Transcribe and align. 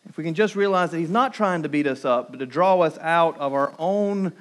if 0.08 0.16
we 0.16 0.24
can 0.24 0.34
just 0.34 0.56
realize 0.56 0.90
that 0.90 0.98
He's 0.98 1.10
not 1.10 1.34
trying 1.34 1.62
to 1.62 1.68
beat 1.68 1.86
us 1.86 2.04
up, 2.04 2.30
but 2.30 2.38
to 2.40 2.46
draw 2.46 2.80
us 2.80 2.98
out 2.98 3.38
of 3.38 3.52
our 3.52 3.72
own 3.78 4.32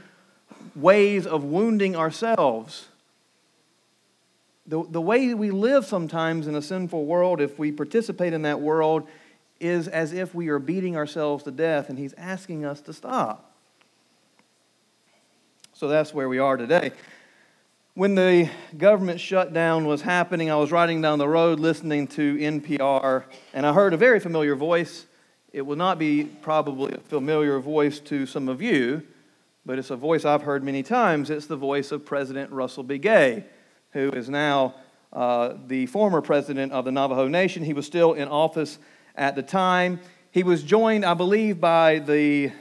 ways 0.75 1.25
of 1.25 1.43
wounding 1.43 1.95
ourselves. 1.95 2.87
The, 4.65 4.83
the 4.89 5.01
way 5.01 5.33
we 5.33 5.51
live 5.51 5.85
sometimes 5.85 6.47
in 6.47 6.55
a 6.55 6.61
sinful 6.61 7.05
world, 7.05 7.41
if 7.41 7.57
we 7.57 7.71
participate 7.71 8.33
in 8.33 8.41
that 8.43 8.59
world, 8.59 9.07
is 9.59 9.87
as 9.87 10.13
if 10.13 10.35
we 10.35 10.49
are 10.49 10.59
beating 10.59 10.95
ourselves 10.95 11.43
to 11.45 11.51
death, 11.51 11.89
and 11.89 11.97
He's 11.97 12.13
asking 12.13 12.65
us 12.65 12.81
to 12.81 12.93
stop. 12.93 13.51
So 15.73 15.87
that's 15.87 16.13
where 16.13 16.29
we 16.29 16.39
are 16.39 16.57
today. 16.57 16.91
When 17.97 18.13
the 18.13 18.47
government 18.77 19.19
shutdown 19.19 19.87
was 19.87 20.03
happening, 20.03 20.51
I 20.51 20.55
was 20.57 20.71
riding 20.71 21.01
down 21.01 21.17
the 21.17 21.27
road 21.27 21.59
listening 21.59 22.05
to 22.09 22.35
NPR, 22.35 23.23
and 23.53 23.65
I 23.65 23.73
heard 23.73 23.95
a 23.95 23.97
very 23.97 24.19
familiar 24.19 24.55
voice 24.55 25.06
it 25.57 25.65
will 25.65 25.75
not 25.75 25.97
be 25.97 26.23
probably 26.23 26.93
a 26.93 26.99
familiar 26.99 27.57
voice 27.57 27.99
to 27.99 28.27
some 28.27 28.47
of 28.47 28.61
you, 28.61 29.01
but 29.65 29.79
it's 29.79 29.89
a 29.89 29.95
voice 29.95 30.23
I've 30.23 30.43
heard 30.43 30.63
many 30.63 30.83
times. 30.83 31.31
It's 31.31 31.47
the 31.47 31.55
voice 31.55 31.91
of 31.91 32.05
President 32.05 32.51
Russell 32.51 32.83
Begaye, 32.83 33.43
who 33.89 34.11
is 34.11 34.29
now 34.29 34.75
uh, 35.11 35.55
the 35.65 35.87
former 35.87 36.21
president 36.21 36.73
of 36.73 36.85
the 36.85 36.91
Navajo 36.91 37.27
Nation. 37.27 37.63
He 37.63 37.73
was 37.73 37.87
still 37.87 38.13
in 38.13 38.27
office 38.27 38.77
at 39.15 39.35
the 39.35 39.41
time. 39.41 39.99
He 40.29 40.43
was 40.43 40.61
joined, 40.61 41.03
I 41.03 41.15
believe, 41.15 41.59
by 41.59 41.99
the 42.05 42.51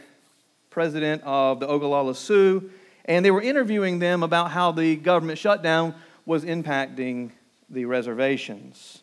president 0.70 1.22
of 1.22 1.60
the 1.60 1.66
Oglala 1.66 2.16
Sioux, 2.16 2.70
and 3.04 3.22
they 3.22 3.30
were 3.30 3.42
interviewing 3.42 3.98
them 3.98 4.22
about 4.22 4.52
how 4.52 4.72
the 4.72 4.96
government 4.96 5.38
shutdown 5.38 5.94
was 6.24 6.46
impacting 6.46 7.32
the 7.68 7.84
reservations. 7.84 9.02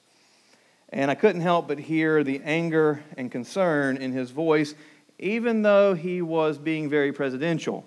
And 0.94 1.10
I 1.10 1.16
couldn't 1.16 1.42
help 1.42 1.68
but 1.68 1.80
hear 1.80 2.24
the 2.24 2.40
anger 2.46 3.04
and 3.18 3.32
concern 3.32 3.98
in 3.98 4.12
his 4.12 4.30
voice, 4.30 4.76
even 5.18 5.64
though 5.64 5.96
he 5.96 6.22
was 6.22 6.60
being 6.60 6.88
very 6.88 7.12
presidential. 7.12 7.84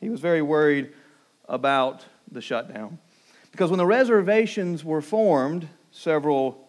He 0.00 0.08
was 0.08 0.20
very 0.20 0.40
worried 0.40 0.92
about 1.48 2.04
the 2.30 2.40
shutdown. 2.40 2.98
Because 3.50 3.70
when 3.70 3.78
the 3.78 3.86
reservations 3.86 4.84
were 4.84 5.02
formed 5.02 5.68
several 5.90 6.68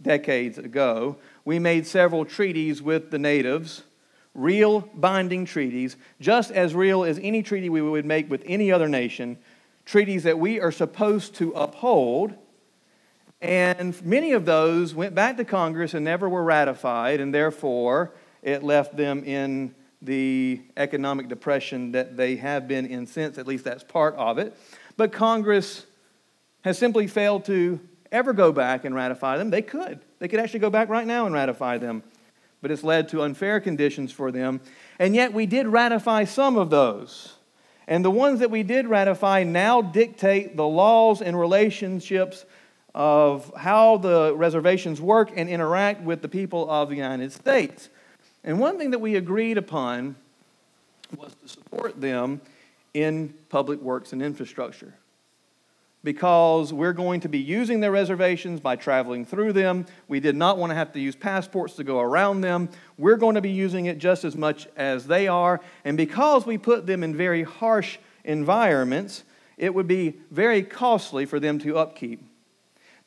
decades 0.00 0.56
ago, 0.56 1.16
we 1.44 1.58
made 1.58 1.84
several 1.84 2.24
treaties 2.24 2.80
with 2.80 3.10
the 3.10 3.18
natives, 3.18 3.82
real 4.34 4.82
binding 4.94 5.44
treaties, 5.44 5.96
just 6.20 6.52
as 6.52 6.76
real 6.76 7.02
as 7.02 7.18
any 7.20 7.42
treaty 7.42 7.68
we 7.68 7.82
would 7.82 8.06
make 8.06 8.30
with 8.30 8.44
any 8.46 8.70
other 8.70 8.88
nation, 8.88 9.36
treaties 9.84 10.22
that 10.22 10.38
we 10.38 10.60
are 10.60 10.70
supposed 10.70 11.34
to 11.34 11.50
uphold 11.52 12.36
and 13.40 14.00
many 14.04 14.32
of 14.32 14.44
those 14.44 14.94
went 14.94 15.14
back 15.14 15.36
to 15.36 15.44
Congress 15.44 15.94
and 15.94 16.04
never 16.04 16.28
were 16.28 16.42
ratified, 16.42 17.20
and 17.20 17.32
therefore 17.32 18.12
it 18.42 18.62
left 18.62 18.96
them 18.96 19.22
in 19.24 19.74
the 20.02 20.60
economic 20.76 21.28
depression 21.28 21.92
that 21.92 22.16
they 22.16 22.36
have 22.36 22.68
been 22.68 22.86
in 22.86 23.06
since. 23.06 23.38
At 23.38 23.46
least 23.46 23.64
that's 23.64 23.84
part 23.84 24.14
of 24.16 24.38
it. 24.38 24.56
But 24.96 25.12
Congress 25.12 25.86
has 26.62 26.78
simply 26.78 27.06
failed 27.06 27.44
to 27.46 27.80
ever 28.10 28.32
go 28.32 28.52
back 28.52 28.84
and 28.84 28.94
ratify 28.94 29.38
them. 29.38 29.50
They 29.50 29.62
could. 29.62 30.00
They 30.18 30.28
could 30.28 30.40
actually 30.40 30.60
go 30.60 30.70
back 30.70 30.88
right 30.88 31.06
now 31.06 31.26
and 31.26 31.34
ratify 31.34 31.78
them. 31.78 32.02
But 32.60 32.70
it's 32.70 32.82
led 32.82 33.08
to 33.10 33.22
unfair 33.22 33.60
conditions 33.60 34.10
for 34.10 34.32
them. 34.32 34.60
And 34.98 35.14
yet 35.14 35.32
we 35.32 35.46
did 35.46 35.68
ratify 35.68 36.24
some 36.24 36.56
of 36.56 36.70
those. 36.70 37.34
And 37.86 38.04
the 38.04 38.10
ones 38.10 38.40
that 38.40 38.50
we 38.50 38.62
did 38.62 38.86
ratify 38.86 39.44
now 39.44 39.80
dictate 39.80 40.56
the 40.56 40.66
laws 40.66 41.22
and 41.22 41.38
relationships 41.38 42.44
of 42.98 43.52
how 43.56 43.96
the 43.96 44.34
reservations 44.34 45.00
work 45.00 45.30
and 45.36 45.48
interact 45.48 46.02
with 46.02 46.20
the 46.20 46.28
people 46.28 46.68
of 46.68 46.88
the 46.88 46.96
United 46.96 47.30
States. 47.30 47.88
And 48.42 48.58
one 48.58 48.76
thing 48.76 48.90
that 48.90 48.98
we 48.98 49.14
agreed 49.14 49.56
upon 49.56 50.16
was 51.16 51.32
to 51.40 51.48
support 51.48 52.00
them 52.00 52.40
in 52.94 53.32
public 53.50 53.80
works 53.80 54.12
and 54.12 54.20
infrastructure. 54.20 54.92
Because 56.02 56.72
we're 56.72 56.92
going 56.92 57.20
to 57.20 57.28
be 57.28 57.38
using 57.38 57.78
their 57.78 57.92
reservations 57.92 58.58
by 58.58 58.74
traveling 58.74 59.24
through 59.24 59.52
them. 59.52 59.86
We 60.08 60.18
did 60.18 60.34
not 60.34 60.58
want 60.58 60.70
to 60.70 60.74
have 60.74 60.92
to 60.94 61.00
use 61.00 61.14
passports 61.14 61.76
to 61.76 61.84
go 61.84 62.00
around 62.00 62.40
them. 62.40 62.68
We're 62.98 63.16
going 63.16 63.36
to 63.36 63.40
be 63.40 63.50
using 63.52 63.86
it 63.86 63.98
just 63.98 64.24
as 64.24 64.34
much 64.34 64.66
as 64.76 65.06
they 65.06 65.28
are. 65.28 65.60
And 65.84 65.96
because 65.96 66.46
we 66.46 66.58
put 66.58 66.88
them 66.88 67.04
in 67.04 67.16
very 67.16 67.44
harsh 67.44 67.98
environments, 68.24 69.22
it 69.56 69.72
would 69.72 69.86
be 69.86 70.14
very 70.32 70.64
costly 70.64 71.26
for 71.26 71.38
them 71.38 71.60
to 71.60 71.78
upkeep. 71.78 72.24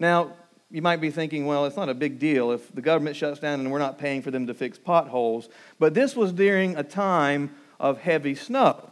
Now, 0.02 0.34
you 0.72 0.82
might 0.82 1.00
be 1.00 1.12
thinking, 1.12 1.46
well, 1.46 1.68
it's 1.68 1.78
not 1.78 1.88
a 1.88 1.94
big 1.94 2.18
deal 2.18 2.52
if 2.52 2.74
the 2.74 2.82
government 2.82 3.16
shuts 3.16 3.40
down 3.40 3.60
and 3.60 3.72
we're 3.72 3.78
not 3.78 4.00
paying 4.00 4.24
for 4.24 4.32
them 4.32 4.48
to 4.48 4.54
fix 4.56 4.80
potholes. 4.80 5.48
But 5.78 5.94
this 5.94 6.16
was 6.16 6.34
during 6.34 6.76
a 6.76 6.82
time 6.82 7.56
of 7.80 8.00
heavy 8.00 8.34
snow, 8.34 8.90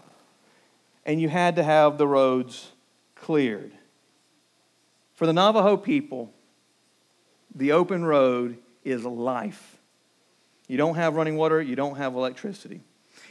and 1.08 1.20
you 1.20 1.28
had 1.28 1.56
to 1.56 1.64
have 1.64 1.98
the 1.98 2.06
roads 2.06 2.74
cleared. 3.16 3.72
For 5.16 5.26
the 5.26 5.34
Navajo 5.34 5.78
people, 5.78 6.32
the 7.56 7.72
open 7.72 8.06
road 8.06 8.60
is 8.84 9.04
life. 9.04 9.78
You 10.68 10.78
don't 10.78 10.94
have 10.94 11.16
running 11.16 11.38
water, 11.38 11.60
you 11.60 11.76
don't 11.76 11.96
have 11.96 12.14
electricity. 12.14 12.82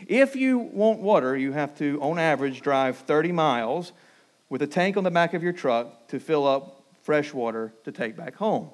If 0.09 0.35
you 0.35 0.59
want 0.59 0.99
water, 0.99 1.37
you 1.37 1.53
have 1.53 1.79
to, 1.79 2.03
on 2.03 2.19
average, 2.19 2.61
drive 2.61 2.99
30 2.99 3.31
miles 3.31 3.93
with 4.49 4.63
a 4.63 4.67
tank 4.67 4.97
on 4.97 5.05
the 5.05 5.13
back 5.13 5.33
of 5.33 5.45
your 5.45 5.53
truck 5.53 6.09
to 6.09 6.19
fill 6.19 6.45
up 6.45 6.78
fresh 7.09 7.33
water 7.33 7.73
to 7.85 7.91
take 7.91 8.19
back 8.19 8.37
home. 8.37 8.69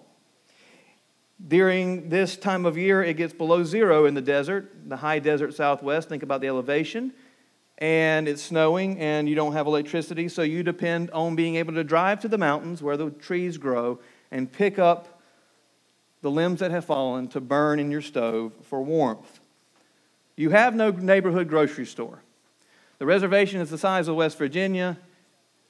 During 1.47 2.09
this 2.09 2.37
time 2.37 2.67
of 2.67 2.77
year, 2.77 3.01
it 3.01 3.17
gets 3.17 3.33
below 3.33 3.63
zero 3.63 4.07
in 4.07 4.15
the 4.15 4.21
desert, 4.21 4.73
the 4.89 4.97
high 4.97 5.21
desert 5.21 5.55
southwest. 5.55 6.09
Think 6.09 6.25
about 6.25 6.41
the 6.41 6.49
elevation. 6.49 7.13
And 7.79 8.27
it's 8.27 8.43
snowing, 8.43 8.99
and 8.99 9.29
you 9.29 9.37
don't 9.37 9.53
have 9.53 9.69
electricity, 9.69 10.29
so 10.29 10.43
you 10.43 10.65
depend 10.65 11.13
on 11.13 11.37
being 11.37 11.55
able 11.55 11.75
to 11.75 11.85
drive 11.85 12.19
to 12.23 12.29
the 12.29 12.37
mountains 12.37 12.83
where 12.83 12.97
the 12.97 13.11
trees 13.11 13.57
grow 13.57 14.01
and 14.33 14.51
pick 14.51 14.81
up 14.81 15.21
the 16.21 16.31
limbs 16.31 16.59
that 16.59 16.73
have 16.73 16.85
fallen 16.85 17.29
to 17.29 17.41
burn 17.41 17.79
in 17.79 17.89
your 17.89 18.03
stove 18.03 18.53
for 18.63 18.83
warmth. 18.83 19.39
You 20.35 20.51
have 20.51 20.75
no 20.75 20.91
neighborhood 20.91 21.49
grocery 21.49 21.87
store. 21.87 22.19
The 22.99 23.07
reservation 23.07 23.61
is 23.61 23.71
the 23.71 23.79
size 23.79 24.09
of 24.09 24.17
West 24.17 24.39
Virginia 24.39 24.99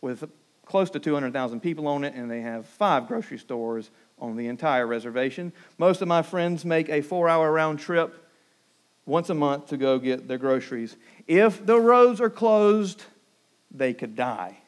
with 0.01 0.31
close 0.65 0.91
to 0.91 0.99
200,000 0.99 1.61
people 1.61 1.87
on 1.87 2.05
it, 2.05 2.15
and 2.15 2.31
they 2.31 2.41
have 2.41 2.67
five 2.67 3.07
grocery 3.07 3.39
stores 3.39 3.91
on 4.19 4.37
the 4.37 4.47
entire 4.47 4.87
reservation. 4.87 5.53
Most 5.79 6.03
of 6.03 6.09
my 6.09 6.23
friends 6.23 6.65
make 6.65 6.89
a 6.89 7.01
four 7.01 7.29
hour 7.29 7.51
round 7.53 7.79
trip 7.79 8.27
once 9.07 9.29
a 9.29 9.35
month 9.35 9.67
to 9.69 9.77
go 9.77 9.99
get 9.99 10.29
their 10.29 10.39
groceries. 10.39 10.97
If 11.27 11.65
the 11.65 11.79
roads 11.79 12.21
are 12.21 12.31
closed 12.31 13.03
they 13.75 13.93
could 13.93 14.15
die. 14.15 14.59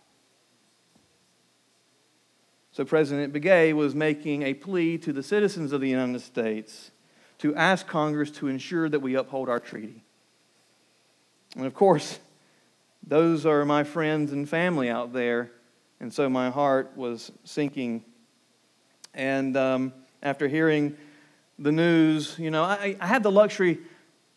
So 2.73 2.85
President 2.85 3.33
Begaye 3.33 3.73
was 3.73 3.95
making 3.95 4.43
a 4.43 4.53
plea 4.53 4.99
to 4.99 5.13
the 5.13 5.23
citizens 5.23 5.73
of 5.73 5.81
the 5.81 5.89
United 5.89 6.21
States 6.21 6.91
to 7.39 7.55
ask 7.55 7.87
Congress 7.87 8.31
to 8.33 8.49
ensure 8.49 8.89
that 8.89 9.01
we 9.01 9.15
uphold 9.15 9.49
our 9.49 9.61
treaty. 9.61 10.03
And 11.57 11.65
of 11.65 11.75
course, 11.75 12.19
those 13.07 13.47
are 13.47 13.65
my 13.65 13.85
friends 13.85 14.33
and 14.33 14.47
family 14.49 14.91
out 14.91 15.13
there, 15.13 15.53
and 16.01 16.13
so 16.13 16.29
my 16.29 16.51
heart 16.51 16.93
was 16.97 17.33
sinking. 17.45 18.05
And 19.15 19.57
um, 19.57 19.93
after 20.23 20.49
hearing 20.49 20.97
the 21.59 21.73
news, 21.73 22.39
you 22.39 22.51
know, 22.51 22.63
I, 22.63 22.97
I 23.01 23.07
had 23.07 23.23
the 23.23 23.33
luxury 23.33 23.79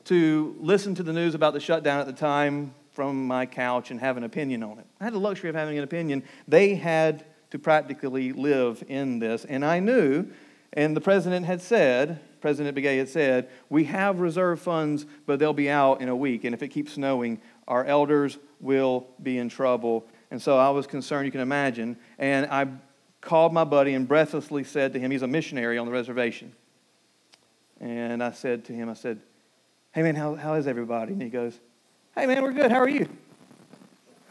to 0.06 0.56
listen 0.60 0.96
to 0.96 1.04
the 1.04 1.14
news 1.14 1.36
about 1.36 1.54
the 1.54 1.60
shutdown 1.60 2.00
at 2.00 2.06
the 2.06 2.14
time 2.14 2.74
from 2.92 3.28
my 3.28 3.46
couch 3.46 3.92
and 3.92 4.00
have 4.00 4.18
an 4.18 4.24
opinion 4.24 4.64
on 4.64 4.80
it. 4.80 4.86
I 5.00 5.04
had 5.04 5.14
the 5.14 5.20
luxury 5.20 5.50
of 5.50 5.56
having 5.56 5.78
an 5.78 5.84
opinion. 5.84 6.24
They 6.48 6.76
had 6.76 7.26
to 7.52 7.60
practically 7.60 8.32
live 8.32 8.84
in 8.88 9.20
this. 9.20 9.46
And 9.46 9.66
I 9.66 9.80
knew, 9.80 10.28
and 10.74 10.96
the 10.96 11.02
president 11.02 11.46
had 11.46 11.62
said, 11.62 12.20
President 12.42 12.78
Begaye 12.78 13.00
had 13.00 13.10
said, 13.10 13.50
we 13.70 13.86
have 13.86 14.20
reserve 14.20 14.62
funds, 14.62 15.06
but 15.26 15.40
they'll 15.40 15.54
be 15.54 15.70
out 15.70 16.02
in 16.02 16.10
a 16.10 16.16
week. 16.16 16.44
And 16.46 16.54
if 16.54 16.64
it 16.64 16.70
keeps 16.70 16.94
snowing, 16.94 17.42
our 17.68 17.84
elders 17.84 18.38
will 18.60 19.08
be 19.22 19.38
in 19.38 19.50
trouble. 19.50 20.06
And 20.31 20.42
so 20.42 20.58
I 20.58 20.70
was 20.70 20.88
concerned, 20.88 21.26
you 21.26 21.31
can 21.31 21.42
imagine. 21.42 21.98
And 22.18 22.46
I 22.48 22.68
called 23.22 23.54
my 23.54 23.64
buddy 23.64 23.94
and 23.94 24.08
breathlessly 24.08 24.64
said 24.64 24.94
to 24.94 25.00
him, 25.00 25.12
he's 25.12 25.22
a 25.22 25.28
missionary 25.28 25.78
on 25.78 25.86
the 25.86 25.92
reservation. 25.92 26.54
And 27.80 28.22
I 28.22 28.31
said 28.31 28.66
to 28.66 28.74
him, 28.74 28.90
I 28.90 28.94
said, 28.94 29.20
hey 29.92 30.04
man, 30.04 30.16
how, 30.16 30.36
how 30.36 30.54
is 30.56 30.68
everybody? 30.68 31.14
And 31.14 31.22
he 31.22 31.30
goes, 31.30 31.60
hey 32.16 32.26
man, 32.26 32.44
we're 32.44 32.52
good. 32.52 32.72
How 32.72 32.80
are 32.80 32.90
you? 32.90 33.08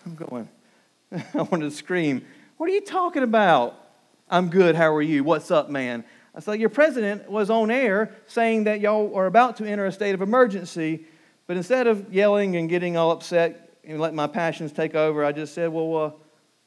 I'm 0.06 0.14
going, 0.14 0.48
I 1.12 1.42
wanted 1.42 1.64
to 1.64 1.70
scream. 1.70 2.24
What 2.56 2.70
are 2.70 2.72
you 2.72 2.80
talking 2.80 3.22
about? 3.22 3.74
I'm 4.30 4.50
good. 4.50 4.74
How 4.74 4.94
are 4.94 5.02
you? 5.02 5.24
What's 5.24 5.50
up, 5.50 5.70
man? 5.70 6.04
I 6.34 6.40
said, 6.40 6.60
Your 6.60 6.68
president 6.68 7.28
was 7.30 7.50
on 7.50 7.70
air 7.70 8.14
saying 8.26 8.64
that 8.64 8.80
y'all 8.80 9.14
are 9.16 9.26
about 9.26 9.56
to 9.56 9.64
enter 9.64 9.86
a 9.86 9.92
state 9.92 10.14
of 10.14 10.22
emergency, 10.22 11.04
but 11.46 11.56
instead 11.56 11.86
of 11.86 12.12
yelling 12.12 12.56
and 12.56 12.68
getting 12.68 12.96
all 12.96 13.10
upset 13.10 13.67
and 13.88 14.00
let 14.00 14.14
my 14.14 14.26
passions 14.26 14.72
take 14.72 14.94
over, 14.94 15.24
I 15.24 15.32
just 15.32 15.54
said, 15.54 15.72
Well, 15.72 15.96
uh, 15.96 16.10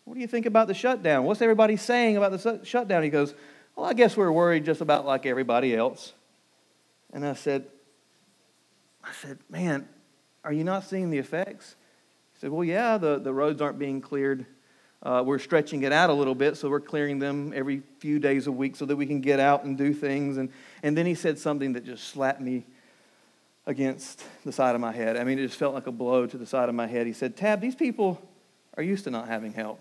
what 0.03 0.15
do 0.15 0.19
you 0.19 0.27
think 0.27 0.45
about 0.45 0.67
the 0.67 0.73
shutdown? 0.73 1.23
What's 1.23 1.41
everybody 1.41 1.77
saying 1.77 2.17
about 2.17 2.31
the 2.31 2.59
shutdown? 2.63 3.03
He 3.03 3.09
goes, 3.09 3.33
Well, 3.75 3.85
I 3.85 3.93
guess 3.93 4.17
we're 4.17 4.31
worried 4.31 4.65
just 4.65 4.81
about 4.81 5.05
like 5.05 5.25
everybody 5.25 5.75
else. 5.75 6.13
And 7.13 7.25
I 7.25 7.33
said, 7.33 7.65
I 9.03 9.11
said, 9.21 9.37
Man, 9.49 9.87
are 10.43 10.51
you 10.51 10.63
not 10.63 10.83
seeing 10.83 11.09
the 11.09 11.19
effects? 11.19 11.75
He 12.33 12.39
said, 12.41 12.51
Well, 12.51 12.63
yeah, 12.63 12.97
the, 12.97 13.19
the 13.19 13.31
roads 13.31 13.61
aren't 13.61 13.79
being 13.79 14.01
cleared 14.01 14.45
uh, 15.03 15.23
we're 15.25 15.39
stretching 15.39 15.81
it 15.81 15.91
out 15.91 16.11
a 16.11 16.13
little 16.13 16.35
bit, 16.35 16.55
so 16.55 16.69
we're 16.69 16.79
clearing 16.79 17.17
them 17.17 17.51
every 17.55 17.81
few 17.97 18.19
days 18.19 18.45
a 18.45 18.51
week 18.51 18.75
so 18.75 18.85
that 18.85 18.95
we 18.95 19.07
can 19.07 19.19
get 19.19 19.39
out 19.39 19.63
and 19.63 19.75
do 19.77 19.93
things. 19.93 20.37
And, 20.37 20.49
and 20.83 20.95
then 20.95 21.07
he 21.07 21.15
said 21.15 21.39
something 21.39 21.73
that 21.73 21.83
just 21.83 22.09
slapped 22.09 22.39
me 22.39 22.65
against 23.65 24.23
the 24.43 24.51
side 24.51 24.75
of 24.75 24.81
my 24.81 24.91
head. 24.91 25.17
I 25.17 25.23
mean, 25.23 25.39
it 25.39 25.45
just 25.45 25.57
felt 25.57 25.73
like 25.73 25.87
a 25.87 25.91
blow 25.91 26.25
to 26.25 26.37
the 26.37 26.45
side 26.45 26.69
of 26.69 26.75
my 26.75 26.87
head. 26.87 27.07
He 27.07 27.13
said, 27.13 27.37
Tab, 27.37 27.61
these 27.61 27.75
people 27.75 28.21
are 28.75 28.83
used 28.83 29.03
to 29.03 29.11
not 29.11 29.27
having 29.27 29.53
help. 29.53 29.79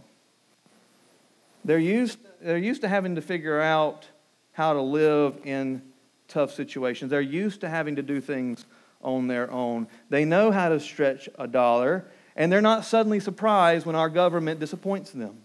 They're 1.65 1.79
used, 1.79 2.19
they're 2.41 2.59
used 2.59 2.83
to 2.83 2.89
having 2.89 3.15
to 3.15 3.23
figure 3.23 3.61
out 3.61 4.07
how 4.53 4.73
to 4.73 4.81
live 4.81 5.39
in 5.45 5.83
tough 6.29 6.53
situations. 6.53 7.11
They're 7.11 7.21
used 7.21 7.61
to 7.63 7.69
having 7.69 7.97
to 7.97 8.03
do 8.03 8.21
things 8.21 8.65
on 9.03 9.27
their 9.27 9.51
own. 9.51 9.89
They 10.09 10.25
know 10.25 10.51
how 10.51 10.69
to 10.69 10.81
stretch 10.81 11.29
a 11.39 11.47
dollar 11.47 12.05
and 12.37 12.51
they're 12.51 12.61
not 12.61 12.85
suddenly 12.85 13.21
surprised 13.21 13.87
when 13.87 13.97
our 13.97 14.09
government 14.09 14.61
disappoints 14.61 15.11
them. 15.11 15.43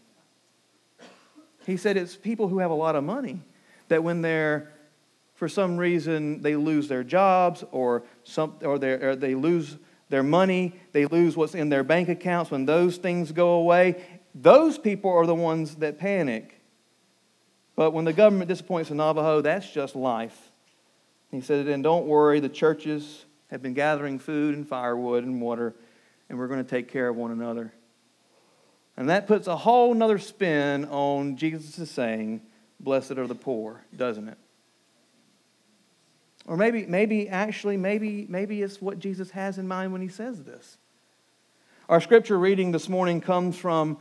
He 1.65 1.77
said 1.77 1.97
it's 1.97 2.15
people 2.15 2.47
who 2.47 2.59
have 2.59 2.71
a 2.71 2.75
lot 2.75 2.95
of 2.95 3.03
money 3.03 3.41
that 3.87 4.03
when 4.03 4.21
they're, 4.21 4.71
for 5.35 5.47
some 5.47 5.77
reason, 5.77 6.41
they 6.41 6.55
lose 6.55 6.87
their 6.87 7.03
jobs 7.03 7.63
or, 7.71 8.03
some, 8.23 8.55
or, 8.61 8.75
or 8.75 9.15
they 9.15 9.35
lose 9.35 9.77
their 10.09 10.23
money, 10.23 10.79
they 10.91 11.05
lose 11.05 11.35
what's 11.35 11.55
in 11.55 11.69
their 11.69 11.83
bank 11.83 12.09
accounts, 12.09 12.51
when 12.51 12.65
those 12.65 12.97
things 12.97 13.31
go 13.31 13.51
away, 13.51 14.03
those 14.33 14.77
people 14.77 15.11
are 15.11 15.25
the 15.25 15.35
ones 15.35 15.75
that 15.75 15.97
panic. 15.97 16.61
But 17.75 17.91
when 17.91 18.05
the 18.05 18.13
government 18.13 18.47
disappoints 18.47 18.89
the 18.89 18.95
Navajo, 18.95 19.41
that's 19.41 19.69
just 19.69 19.95
life. 19.95 20.51
He 21.31 21.41
said, 21.41 21.67
and 21.67 21.83
don't 21.83 22.05
worry, 22.05 22.39
the 22.39 22.49
churches 22.49 23.25
have 23.51 23.61
been 23.61 23.73
gathering 23.73 24.19
food 24.19 24.55
and 24.55 24.67
firewood 24.67 25.23
and 25.23 25.41
water 25.41 25.75
and 26.29 26.37
we're 26.37 26.47
going 26.47 26.63
to 26.63 26.69
take 26.69 26.87
care 26.87 27.07
of 27.07 27.15
one 27.15 27.31
another. 27.31 27.73
And 28.97 29.09
that 29.09 29.27
puts 29.27 29.47
a 29.47 29.55
whole 29.55 29.93
nother 29.93 30.19
spin 30.19 30.85
on 30.85 31.37
Jesus' 31.37 31.89
saying, 31.91 32.41
Blessed 32.79 33.11
are 33.11 33.27
the 33.27 33.35
poor, 33.35 33.83
doesn't 33.95 34.27
it? 34.27 34.37
Or 36.47 36.57
maybe, 36.57 36.85
maybe 36.85 37.27
actually, 37.27 37.77
maybe, 37.77 38.25
maybe 38.29 38.61
it's 38.61 38.81
what 38.81 38.99
Jesus 38.99 39.31
has 39.31 39.57
in 39.57 39.67
mind 39.67 39.91
when 39.91 40.01
he 40.01 40.07
says 40.07 40.43
this. 40.43 40.77
Our 41.89 42.01
scripture 42.01 42.37
reading 42.37 42.71
this 42.71 42.87
morning 42.87 43.19
comes 43.21 43.57
from 43.57 43.97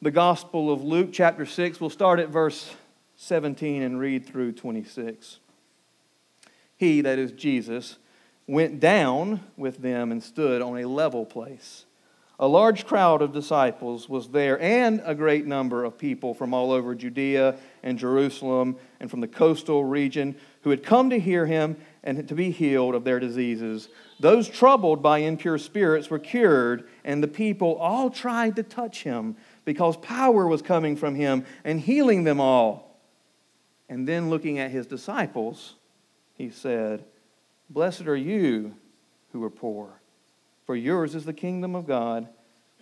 the 0.00 0.10
Gospel 0.10 0.72
of 0.72 0.82
Luke, 0.82 1.10
chapter 1.12 1.44
6. 1.44 1.80
We'll 1.80 1.90
start 1.90 2.18
at 2.18 2.28
verse 2.28 2.74
17 3.16 3.82
and 3.82 4.00
read 4.00 4.26
through 4.26 4.52
26. 4.52 5.38
He, 6.76 7.02
that 7.02 7.18
is 7.18 7.32
Jesus, 7.32 7.98
went 8.46 8.80
down 8.80 9.40
with 9.56 9.78
them 9.78 10.10
and 10.10 10.22
stood 10.22 10.62
on 10.62 10.78
a 10.78 10.88
level 10.88 11.24
place. 11.24 11.84
A 12.38 12.48
large 12.48 12.86
crowd 12.86 13.22
of 13.22 13.32
disciples 13.32 14.08
was 14.08 14.30
there, 14.30 14.60
and 14.60 15.00
a 15.04 15.14
great 15.14 15.46
number 15.46 15.84
of 15.84 15.96
people 15.96 16.34
from 16.34 16.52
all 16.52 16.72
over 16.72 16.94
Judea 16.94 17.56
and 17.84 17.98
Jerusalem 17.98 18.76
and 18.98 19.08
from 19.08 19.20
the 19.20 19.28
coastal 19.28 19.84
region 19.84 20.34
who 20.62 20.70
had 20.70 20.82
come 20.82 21.10
to 21.10 21.18
hear 21.18 21.46
him 21.46 21.76
and 22.04 22.26
to 22.28 22.34
be 22.34 22.50
healed 22.50 22.94
of 22.94 23.04
their 23.04 23.20
diseases. 23.20 23.88
Those 24.20 24.48
troubled 24.48 25.02
by 25.02 25.18
impure 25.18 25.58
spirits 25.58 26.10
were 26.10 26.18
cured, 26.18 26.88
and 27.04 27.22
the 27.22 27.28
people 27.28 27.76
all 27.76 28.10
tried 28.10 28.56
to 28.56 28.62
touch 28.62 29.02
him 29.02 29.36
because 29.64 29.96
power 29.96 30.46
was 30.46 30.62
coming 30.62 30.96
from 30.96 31.14
him 31.14 31.44
and 31.64 31.80
healing 31.80 32.24
them 32.24 32.40
all. 32.40 32.98
And 33.88 34.08
then 34.08 34.30
looking 34.30 34.58
at 34.58 34.70
his 34.70 34.86
disciples, 34.86 35.74
he 36.34 36.50
said, 36.50 37.04
Blessed 37.68 38.02
are 38.02 38.16
you 38.16 38.74
who 39.32 39.42
are 39.44 39.50
poor, 39.50 40.00
for 40.66 40.76
yours 40.76 41.14
is 41.14 41.24
the 41.24 41.32
kingdom 41.32 41.74
of 41.74 41.86
God. 41.86 42.28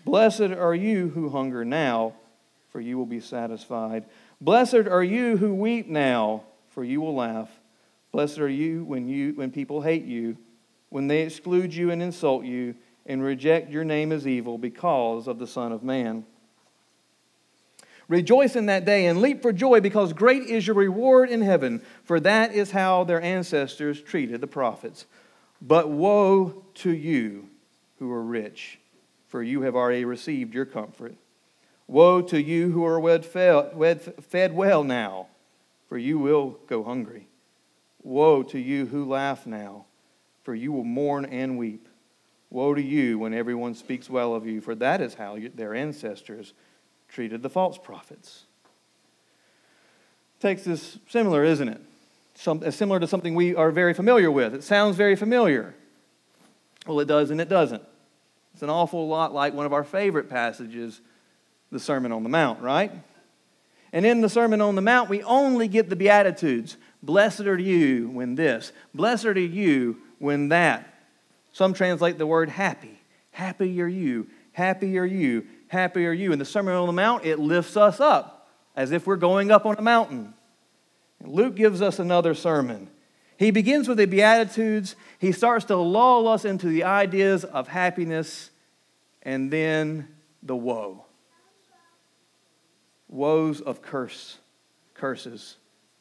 Blessed 0.05 0.41
are 0.41 0.75
you 0.75 1.09
who 1.09 1.29
hunger 1.29 1.65
now, 1.65 2.15
for 2.71 2.81
you 2.81 2.97
will 2.97 3.07
be 3.07 3.21
satisfied. 3.21 4.05
Blessed 4.41 4.87
are 4.87 5.05
you 5.05 5.37
who 5.37 5.55
weep 5.55 5.89
now, 5.89 6.45
for 6.69 6.85
you 6.85 7.01
will 7.01 7.15
laugh. 7.15 7.51
Blessed 8.13 8.39
are 8.39 8.49
you 8.49 8.85
when, 8.85 9.09
you 9.09 9.33
when 9.35 9.51
people 9.51 9.83
hate 9.83 10.05
you, 10.05 10.37
when 10.89 11.07
they 11.07 11.23
exclude 11.23 11.75
you 11.75 11.91
and 11.91 12.03
insult 12.03 12.45
you, 12.45 12.75
and 13.07 13.23
reject 13.23 13.71
your 13.71 13.85
name 13.85 14.13
as 14.13 14.27
evil 14.27 14.59
because 14.59 15.27
of 15.27 15.39
the 15.39 15.47
Son 15.47 15.73
of 15.73 15.83
Man. 15.83 16.25
Rejoice 18.09 18.57
in 18.57 18.67
that 18.67 18.85
day 18.85 19.07
and 19.07 19.21
leap 19.21 19.41
for 19.41 19.53
joy 19.53 19.81
because 19.81 20.13
great 20.13 20.43
is 20.43 20.67
your 20.67 20.75
reward 20.75 21.31
in 21.31 21.43
heaven, 21.43 21.81
for 22.03 22.19
that 22.19 22.53
is 22.53 22.73
how 22.73 23.05
their 23.05 23.23
ancestors 23.23 24.03
treated 24.03 24.41
the 24.41 24.49
prophets. 24.49 25.07
But 25.63 25.89
woe 25.91 26.65
to 26.75 26.91
you 26.91 27.49
who 28.01 28.11
are 28.11 28.23
rich, 28.23 28.81
for 29.29 29.45
you 29.45 29.63
have 29.63 29.77
already 29.77 30.05
received 30.05 30.55
your 30.55 30.65
comfort. 30.65 31.15
Woe 31.87 32.21
to 32.23 32.43
you 32.43 32.73
who 32.73 32.85
are 32.85 33.19
fed 33.21 34.55
well 34.57 34.83
now, 34.83 35.29
for 35.89 35.97
you 35.97 36.19
will 36.19 36.59
go 36.67 36.83
hungry. 36.83 37.29
Woe 38.03 38.43
to 38.45 38.59
you 38.59 38.87
who 38.87 39.05
laugh 39.05 39.47
now, 39.47 39.87
for 40.43 40.55
you 40.55 40.73
will 40.73 40.85
mourn 40.85 41.25
and 41.25 41.59
weep. 41.59 41.89
Woe 42.51 42.75
to 42.75 42.83
you 42.83 43.19
when 43.19 43.35
everyone 43.35 43.75
speaks 43.75 44.11
well 44.11 44.35
of 44.35 44.47
you, 44.47 44.61
for 44.61 44.75
that 44.77 45.01
is 45.01 45.15
how 45.15 45.39
their 45.55 45.75
ancestors 45.75 46.53
treated 47.09 47.43
the 47.43 47.51
false 47.51 47.79
prophets. 47.79 48.45
Text 50.41 50.67
is 50.67 50.99
similar, 51.09 51.45
isn't 51.45 51.69
it? 51.69 51.81
Some, 52.35 52.69
similar 52.71 52.99
to 53.01 53.07
something 53.07 53.35
we 53.35 53.55
are 53.55 53.71
very 53.71 53.93
familiar 53.93 54.31
with. 54.31 54.55
It 54.55 54.65
sounds 54.65 54.97
very 54.97 55.15
familiar. 55.15 55.75
Well, 56.87 57.01
it 57.01 57.09
does 57.09 57.31
and 57.31 57.41
it 57.41 57.49
doesn't. 57.49 57.83
It's 58.55 58.63
an 58.63 58.71
awful 58.71 59.07
lot 59.07 59.35
like 59.35 59.53
one 59.53 59.67
of 59.67 59.73
our 59.73 59.85
favorite 59.85 60.31
passages, 60.31 61.01
the 61.71 61.79
Sermon 61.79 62.13
on 62.13 62.23
the 62.23 62.29
Mount, 62.29 62.61
right? 62.63 62.91
And 63.93 64.07
in 64.07 64.23
the 64.23 64.29
Sermon 64.29 64.61
on 64.61 64.75
the 64.75 64.83
Mount, 64.83 65.11
we 65.11 65.23
only 65.23 65.69
get 65.69 65.91
the 65.91 65.97
Beatitudes. 65.97 66.77
Blessed 67.03 67.41
are 67.41 67.59
you 67.59 68.09
when 68.09 68.35
this, 68.35 68.73
blessed 68.95 69.27
are 69.27 69.39
you 69.39 69.99
when 70.19 70.51
that. 70.51 70.95
Some 71.53 71.73
translate 71.73 72.19
the 72.19 72.27
word 72.27 72.49
happy. 72.49 73.01
Happy 73.33 73.81
are 73.81 73.89
you, 73.89 74.29
happy 74.53 74.99
are 74.99 75.07
you, 75.07 75.47
happy 75.69 76.07
are 76.07 76.13
you. 76.13 76.33
In 76.33 76.39
the 76.39 76.45
Sermon 76.45 76.75
on 76.75 76.87
the 76.87 76.93
Mount, 76.93 77.25
it 77.25 77.39
lifts 77.39 77.77
us 77.77 78.01
up 78.01 78.49
as 78.77 78.93
if 78.93 79.07
we're 79.07 79.17
going 79.17 79.51
up 79.51 79.67
on 79.67 79.77
a 79.77 79.83
mountain. 79.83 80.35
Luke 81.23 81.55
gives 81.55 81.83
us 81.83 81.99
another 81.99 82.35
sermon. 82.35 82.89
He 83.37 83.51
begins 83.51 83.89
with 83.89 83.99
the 83.99 84.07
Beatitudes. 84.07 84.97
He 85.19 85.33
starts 85.33 85.65
to 85.67 85.77
lull 85.77 86.29
us 86.29 86.45
into 86.45 86.67
the 86.69 86.85
ideas 86.85 87.45
of 87.45 87.69
happiness, 87.69 88.51
and 89.23 89.51
then 89.51 90.09
the 90.43 90.57
woe. 90.57 91.05
Woes 93.09 93.61
of 93.61 93.83
curse, 93.83 94.39
curses. 94.95 95.57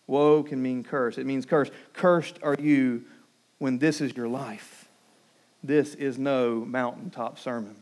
Woe 0.09 0.41
can 0.43 0.61
mean 0.61 0.83
curse. 0.83 1.17
It 1.17 1.25
means 1.25 1.45
curse. 1.45 1.69
Cursed 1.93 2.39
are 2.41 2.55
you 2.59 3.03
when 3.59 3.77
this 3.77 4.01
is 4.01 4.15
your 4.17 4.27
life. 4.27 4.89
This 5.63 5.93
is 5.93 6.17
no 6.17 6.65
mountaintop 6.65 7.37
sermon. 7.37 7.75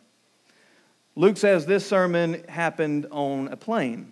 Luke 1.16 1.38
says 1.38 1.66
this 1.66 1.88
sermon 1.88 2.44
happened 2.50 3.08
on 3.12 3.48
a 3.48 3.56
plain. 3.56 4.12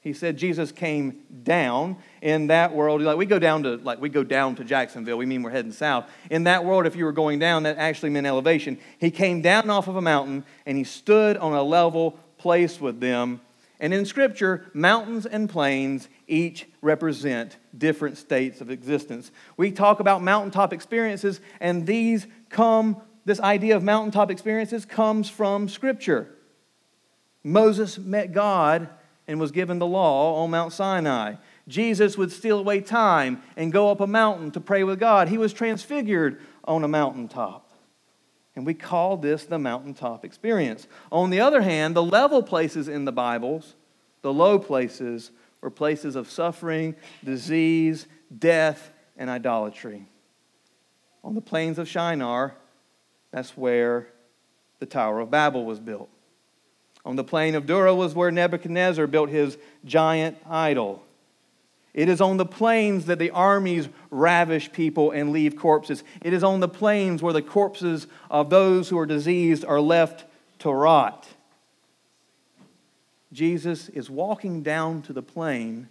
He 0.00 0.14
said 0.14 0.36
Jesus 0.36 0.72
came 0.72 1.20
down 1.44 1.96
in 2.20 2.48
that 2.48 2.74
world. 2.74 3.00
Like 3.02 3.16
we 3.16 3.24
go 3.24 3.38
down 3.38 3.62
to 3.62 3.76
like 3.76 4.00
we 4.00 4.08
go 4.08 4.24
down 4.24 4.56
to 4.56 4.64
Jacksonville. 4.64 5.16
We 5.16 5.26
mean 5.26 5.44
we're 5.44 5.50
heading 5.50 5.70
south. 5.70 6.10
In 6.28 6.44
that 6.44 6.64
world, 6.64 6.86
if 6.86 6.96
you 6.96 7.04
were 7.04 7.12
going 7.12 7.38
down, 7.38 7.62
that 7.62 7.78
actually 7.78 8.10
meant 8.10 8.26
elevation. 8.26 8.78
He 8.98 9.12
came 9.12 9.42
down 9.42 9.70
off 9.70 9.86
of 9.86 9.94
a 9.94 10.02
mountain 10.02 10.44
and 10.66 10.76
he 10.76 10.82
stood 10.82 11.36
on 11.36 11.52
a 11.52 11.62
level 11.62 12.18
place 12.36 12.80
with 12.80 12.98
them. 12.98 13.40
And 13.78 13.92
in 13.92 14.04
Scripture, 14.04 14.70
mountains 14.74 15.26
and 15.26 15.48
plains 15.48 16.08
each 16.32 16.66
represent 16.80 17.58
different 17.76 18.16
states 18.16 18.60
of 18.60 18.70
existence. 18.70 19.30
We 19.56 19.70
talk 19.70 20.00
about 20.00 20.22
mountaintop 20.22 20.72
experiences, 20.72 21.40
and 21.60 21.86
these 21.86 22.26
come. 22.48 23.00
This 23.24 23.38
idea 23.38 23.76
of 23.76 23.84
mountaintop 23.84 24.30
experiences 24.30 24.84
comes 24.84 25.30
from 25.30 25.68
Scripture. 25.68 26.28
Moses 27.44 27.98
met 27.98 28.32
God 28.32 28.88
and 29.28 29.38
was 29.38 29.52
given 29.52 29.78
the 29.78 29.86
law 29.86 30.42
on 30.42 30.50
Mount 30.50 30.72
Sinai. 30.72 31.34
Jesus 31.68 32.18
would 32.18 32.32
steal 32.32 32.58
away 32.58 32.80
time 32.80 33.40
and 33.56 33.72
go 33.72 33.90
up 33.90 34.00
a 34.00 34.06
mountain 34.06 34.50
to 34.52 34.60
pray 34.60 34.82
with 34.82 34.98
God. 34.98 35.28
He 35.28 35.38
was 35.38 35.52
transfigured 35.52 36.40
on 36.64 36.82
a 36.82 36.88
mountaintop. 36.88 37.70
And 38.56 38.66
we 38.66 38.74
call 38.74 39.16
this 39.16 39.44
the 39.44 39.58
mountaintop 39.58 40.24
experience. 40.24 40.88
On 41.12 41.30
the 41.30 41.40
other 41.40 41.62
hand, 41.62 41.94
the 41.94 42.02
level 42.02 42.42
places 42.42 42.88
in 42.88 43.04
the 43.04 43.12
Bibles, 43.12 43.74
the 44.22 44.32
low 44.32 44.58
places, 44.58 45.30
were 45.62 45.70
places 45.70 46.16
of 46.16 46.30
suffering, 46.30 46.94
disease, 47.24 48.06
death, 48.36 48.92
and 49.16 49.30
idolatry. 49.30 50.06
On 51.24 51.34
the 51.34 51.40
plains 51.40 51.78
of 51.78 51.88
Shinar, 51.88 52.54
that's 53.30 53.56
where 53.56 54.08
the 54.80 54.86
Tower 54.86 55.20
of 55.20 55.30
Babel 55.30 55.64
was 55.64 55.78
built. 55.78 56.10
On 57.04 57.16
the 57.16 57.24
plain 57.24 57.54
of 57.54 57.66
Dura 57.66 57.94
was 57.94 58.14
where 58.14 58.30
Nebuchadnezzar 58.30 59.06
built 59.06 59.30
his 59.30 59.56
giant 59.84 60.36
idol. 60.48 61.02
It 61.94 62.08
is 62.08 62.20
on 62.20 62.38
the 62.38 62.46
plains 62.46 63.06
that 63.06 63.18
the 63.18 63.30
armies 63.30 63.88
ravish 64.10 64.72
people 64.72 65.10
and 65.10 65.30
leave 65.30 65.56
corpses. 65.56 66.02
It 66.22 66.32
is 66.32 66.42
on 66.42 66.60
the 66.60 66.68
plains 66.68 67.22
where 67.22 67.32
the 67.32 67.42
corpses 67.42 68.06
of 68.30 68.50
those 68.50 68.88
who 68.88 68.98
are 68.98 69.06
diseased 69.06 69.64
are 69.64 69.80
left 69.80 70.24
to 70.60 70.72
rot. 70.72 71.28
Jesus 73.32 73.88
is 73.88 74.10
walking 74.10 74.62
down 74.62 75.02
to 75.02 75.12
the 75.12 75.22
plain 75.22 75.88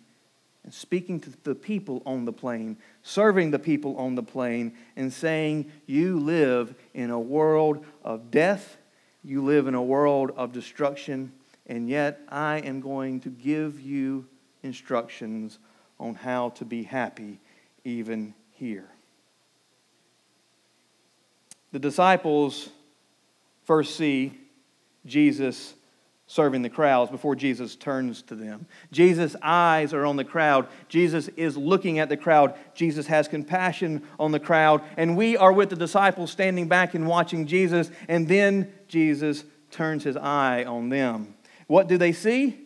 and 0.64 0.74
speaking 0.74 1.20
to 1.22 1.32
the 1.44 1.56
people 1.56 2.04
on 2.06 2.26
the 2.26 2.34
plain, 2.34 2.78
serving 3.02 3.50
the 3.50 3.60
people 3.60 3.98
on 3.98 4.14
the 4.14 4.24
plain, 4.24 4.74
and 4.96 5.12
saying, 5.12 5.72
You 5.88 6.20
live 6.20 6.76
in 6.94 7.10
a 7.10 7.20
world 7.20 7.84
of 8.04 8.30
death 8.30 8.78
you 9.24 9.44
live 9.44 9.68
in 9.68 9.76
a 9.76 9.84
world 9.84 10.32
of 10.36 10.52
destruction, 10.52 11.32
and 11.68 11.88
yet 11.88 12.22
I 12.30 12.58
am 12.60 12.82
going 12.82 13.20
to 13.22 13.30
give 13.30 13.80
you 13.80 14.26
instructions 14.64 15.60
on 16.00 16.16
how 16.16 16.50
to 16.50 16.66
be 16.66 16.84
happy 16.84 17.40
even 17.84 18.34
here. 18.52 18.90
The 21.72 21.80
disciples 21.80 22.70
first 23.64 23.96
see 23.96 24.38
Jesus 25.06 25.76
serving 26.32 26.62
the 26.62 26.70
crowds 26.70 27.12
before 27.12 27.36
Jesus 27.36 27.76
turns 27.76 28.22
to 28.22 28.36
them. 28.36 28.66
Jesus' 28.94 29.36
eyes 29.42 29.94
are 29.94 30.06
on 30.06 30.16
the 30.16 30.24
crowd. 30.24 30.66
Jesus 30.88 31.28
is 31.36 31.58
looking 31.58 32.00
at 32.00 32.08
the 32.08 32.16
crowd. 32.16 32.56
Jesus 32.74 33.06
has 33.08 33.28
compassion 33.28 34.02
on 34.18 34.32
the 34.32 34.40
crowd. 34.40 34.82
And 34.96 35.18
we 35.18 35.36
are 35.36 35.52
with 35.52 35.72
the 35.72 35.76
disciples 35.76 36.32
standing 36.32 36.70
back 36.70 36.94
and 36.94 37.06
watching 37.06 37.48
Jesus. 37.48 37.92
And 38.08 38.30
then 38.30 38.72
Jesus 38.88 39.44
turns 39.72 40.06
his 40.06 40.16
eye 40.16 40.64
on 40.64 40.88
them. 40.88 41.36
What 41.68 41.90
do 41.90 41.98
they 41.98 42.14
see? 42.14 42.58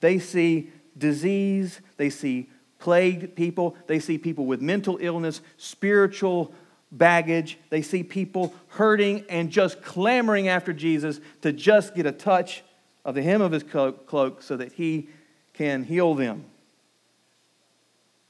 They 0.00 0.18
see 0.18 0.70
disease, 0.98 1.80
they 1.96 2.10
see 2.10 2.50
plagued 2.78 3.36
people, 3.36 3.74
they 3.86 4.00
see 4.00 4.18
people 4.18 4.44
with 4.44 4.60
mental 4.60 4.98
illness, 5.00 5.40
spiritual 5.56 6.52
baggage, 6.92 7.58
they 7.70 7.80
see 7.80 8.02
people 8.02 8.54
hurting 8.68 9.24
and 9.30 9.50
just 9.50 9.82
clamoring 9.82 10.48
after 10.48 10.74
Jesus 10.74 11.20
to 11.40 11.54
just 11.54 11.94
get 11.94 12.04
a 12.04 12.12
touch 12.12 12.62
of 13.04 13.14
the 13.14 13.22
hem 13.22 13.42
of 13.42 13.52
his 13.52 13.62
cloak 13.62 14.42
so 14.42 14.56
that 14.56 14.72
he 14.72 15.08
can 15.52 15.84
heal 15.84 16.14
them. 16.14 16.44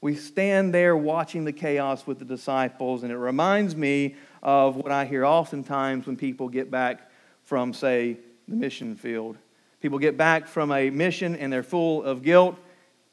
We 0.01 0.15
stand 0.15 0.73
there 0.73 0.95
watching 0.95 1.45
the 1.45 1.51
chaos 1.51 2.05
with 2.05 2.19
the 2.19 2.25
disciples, 2.25 3.03
and 3.03 3.11
it 3.11 3.17
reminds 3.17 3.75
me 3.75 4.15
of 4.43 4.75
what 4.75 4.91
I 4.91 5.05
hear 5.05 5.25
oftentimes 5.25 6.05
when 6.05 6.15
people 6.15 6.47
get 6.47 6.69
back 6.69 7.09
from, 7.43 7.73
say, 7.73 8.17
the 8.47 8.55
mission 8.55 8.95
field. 8.95 9.37
People 9.81 9.97
get 9.97 10.17
back 10.17 10.47
from 10.47 10.71
a 10.71 10.89
mission 10.89 11.35
and 11.35 11.51
they're 11.51 11.63
full 11.63 12.03
of 12.03 12.21
guilt, 12.21 12.55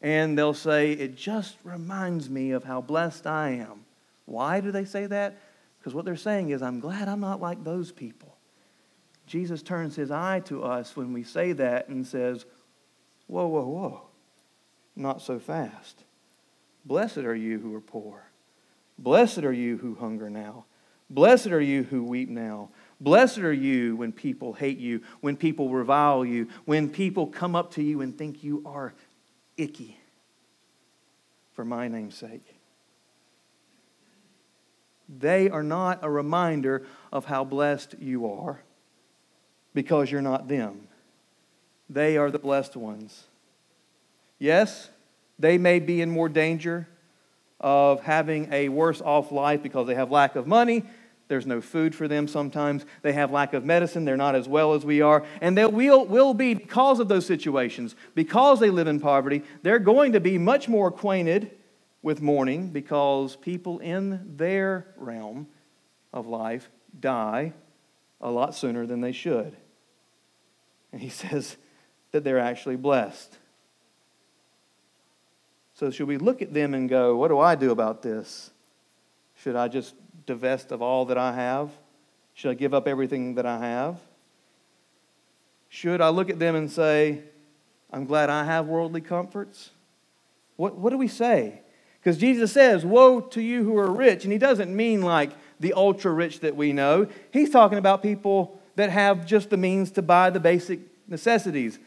and 0.02 0.36
they'll 0.36 0.52
say, 0.52 0.92
It 0.92 1.16
just 1.16 1.56
reminds 1.64 2.28
me 2.28 2.50
of 2.50 2.64
how 2.64 2.80
blessed 2.80 3.26
I 3.26 3.50
am. 3.50 3.84
Why 4.26 4.60
do 4.60 4.70
they 4.70 4.84
say 4.84 5.06
that? 5.06 5.38
Because 5.78 5.94
what 5.94 6.04
they're 6.04 6.16
saying 6.16 6.50
is, 6.50 6.62
I'm 6.62 6.80
glad 6.80 7.08
I'm 7.08 7.20
not 7.20 7.40
like 7.40 7.64
those 7.64 7.90
people. 7.90 8.31
Jesus 9.32 9.62
turns 9.62 9.96
his 9.96 10.10
eye 10.10 10.40
to 10.40 10.62
us 10.62 10.94
when 10.94 11.14
we 11.14 11.22
say 11.22 11.52
that 11.52 11.88
and 11.88 12.06
says, 12.06 12.44
Whoa, 13.28 13.46
whoa, 13.46 13.64
whoa, 13.64 14.02
not 14.94 15.22
so 15.22 15.38
fast. 15.38 16.04
Blessed 16.84 17.16
are 17.16 17.34
you 17.34 17.58
who 17.58 17.74
are 17.74 17.80
poor. 17.80 18.24
Blessed 18.98 19.38
are 19.38 19.52
you 19.52 19.78
who 19.78 19.94
hunger 19.94 20.28
now. 20.28 20.66
Blessed 21.08 21.46
are 21.46 21.62
you 21.62 21.84
who 21.84 22.04
weep 22.04 22.28
now. 22.28 22.68
Blessed 23.00 23.38
are 23.38 23.54
you 23.54 23.96
when 23.96 24.12
people 24.12 24.52
hate 24.52 24.76
you, 24.76 25.00
when 25.22 25.38
people 25.38 25.70
revile 25.70 26.26
you, 26.26 26.48
when 26.66 26.90
people 26.90 27.26
come 27.26 27.56
up 27.56 27.72
to 27.72 27.82
you 27.82 28.02
and 28.02 28.18
think 28.18 28.44
you 28.44 28.62
are 28.66 28.92
icky 29.56 29.98
for 31.54 31.64
my 31.64 31.88
name's 31.88 32.16
sake. 32.16 32.54
They 35.08 35.48
are 35.48 35.62
not 35.62 36.00
a 36.04 36.10
reminder 36.10 36.84
of 37.10 37.24
how 37.24 37.44
blessed 37.44 37.94
you 37.98 38.30
are 38.30 38.60
because 39.74 40.10
you're 40.10 40.22
not 40.22 40.48
them. 40.48 40.88
They 41.88 42.16
are 42.16 42.30
the 42.30 42.38
blessed 42.38 42.76
ones. 42.76 43.24
Yes, 44.38 44.90
they 45.38 45.58
may 45.58 45.78
be 45.78 46.00
in 46.00 46.10
more 46.10 46.28
danger 46.28 46.88
of 47.60 48.02
having 48.02 48.52
a 48.52 48.68
worse 48.68 49.00
off 49.00 49.30
life 49.30 49.62
because 49.62 49.86
they 49.86 49.94
have 49.94 50.10
lack 50.10 50.36
of 50.36 50.46
money. 50.46 50.84
There's 51.28 51.46
no 51.46 51.60
food 51.60 51.94
for 51.94 52.08
them 52.08 52.28
sometimes. 52.28 52.84
They 53.02 53.12
have 53.12 53.30
lack 53.30 53.54
of 53.54 53.64
medicine. 53.64 54.04
They're 54.04 54.16
not 54.16 54.34
as 54.34 54.48
well 54.48 54.74
as 54.74 54.84
we 54.84 55.00
are. 55.00 55.24
And 55.40 55.56
they 55.56 55.64
will, 55.64 56.04
will 56.04 56.34
be, 56.34 56.54
because 56.54 57.00
of 57.00 57.08
those 57.08 57.24
situations, 57.24 57.94
because 58.14 58.60
they 58.60 58.68
live 58.68 58.88
in 58.88 59.00
poverty, 59.00 59.42
they're 59.62 59.78
going 59.78 60.12
to 60.12 60.20
be 60.20 60.36
much 60.38 60.68
more 60.68 60.88
acquainted 60.88 61.50
with 62.02 62.20
mourning 62.20 62.70
because 62.70 63.36
people 63.36 63.78
in 63.78 64.36
their 64.36 64.88
realm 64.96 65.46
of 66.12 66.26
life 66.26 66.68
die 66.98 67.52
a 68.20 68.30
lot 68.30 68.54
sooner 68.54 68.86
than 68.86 69.00
they 69.00 69.12
should. 69.12 69.56
And 70.92 71.00
he 71.00 71.08
says 71.10 71.56
that 72.12 72.24
they're 72.24 72.38
actually 72.38 72.76
blessed. 72.76 73.38
So, 75.74 75.90
should 75.90 76.06
we 76.06 76.18
look 76.18 76.42
at 76.42 76.52
them 76.52 76.74
and 76.74 76.88
go, 76.88 77.16
What 77.16 77.28
do 77.28 77.38
I 77.38 77.54
do 77.54 77.70
about 77.70 78.02
this? 78.02 78.50
Should 79.36 79.56
I 79.56 79.68
just 79.68 79.94
divest 80.26 80.70
of 80.70 80.82
all 80.82 81.06
that 81.06 81.18
I 81.18 81.32
have? 81.32 81.70
Should 82.34 82.50
I 82.50 82.54
give 82.54 82.74
up 82.74 82.86
everything 82.86 83.34
that 83.34 83.46
I 83.46 83.58
have? 83.58 83.98
Should 85.68 86.00
I 86.00 86.10
look 86.10 86.30
at 86.30 86.38
them 86.38 86.54
and 86.54 86.70
say, 86.70 87.22
I'm 87.90 88.04
glad 88.04 88.30
I 88.30 88.44
have 88.44 88.66
worldly 88.66 89.00
comforts? 89.00 89.70
What, 90.56 90.76
what 90.76 90.90
do 90.90 90.98
we 90.98 91.08
say? 91.08 91.62
Because 91.98 92.18
Jesus 92.18 92.52
says, 92.52 92.84
Woe 92.84 93.20
to 93.20 93.40
you 93.40 93.64
who 93.64 93.76
are 93.78 93.90
rich. 93.90 94.24
And 94.24 94.32
he 94.32 94.38
doesn't 94.38 94.74
mean 94.74 95.02
like 95.02 95.30
the 95.60 95.72
ultra 95.72 96.12
rich 96.12 96.40
that 96.40 96.56
we 96.56 96.72
know. 96.72 97.06
He's 97.32 97.50
talking 97.50 97.78
about 97.78 98.02
people 98.02 98.60
that 98.76 98.90
have 98.90 99.26
just 99.26 99.50
the 99.50 99.56
means 99.56 99.90
to 99.92 100.02
buy 100.02 100.30
the 100.30 100.40
basic 100.40 100.80
necessities. 101.08 101.78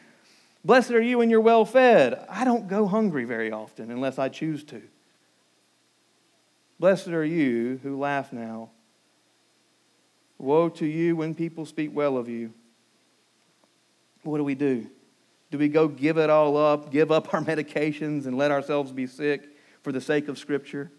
Blessed 0.64 0.92
are 0.92 1.02
you 1.02 1.20
when 1.20 1.30
you're 1.30 1.42
well 1.42 1.66
fed. 1.66 2.26
I 2.30 2.44
don't 2.44 2.68
go 2.68 2.88
hungry 2.88 3.26
very 3.26 3.52
often 3.52 3.92
unless 3.92 4.18
I 4.18 4.30
choose 4.30 4.64
to. 4.66 4.82
Blessed 6.80 7.10
are 7.10 7.24
you 7.24 7.80
who 7.84 7.98
laugh 7.98 8.34
now. 8.34 8.70
Woe 10.38 10.70
to 10.70 10.86
you 10.86 11.16
when 11.16 11.34
people 11.34 11.66
speak 11.66 11.92
well 11.94 12.18
of 12.18 12.28
you. 12.28 12.54
What 14.24 14.38
do 14.38 14.44
we 14.44 14.56
do? 14.56 14.88
Do 15.52 15.58
we 15.58 15.70
go 15.70 15.88
give 15.88 16.18
it 16.18 16.30
all 16.30 16.58
up, 16.58 16.92
give 16.92 17.12
up 17.12 17.34
our 17.34 17.42
medications, 17.44 18.26
and 18.26 18.38
let 18.38 18.52
ourselves 18.52 18.92
be 18.92 19.08
sick 19.08 19.48
for 19.84 19.92
the 19.92 20.02
sake 20.02 20.28
of 20.28 20.38
Scripture? 20.38 20.92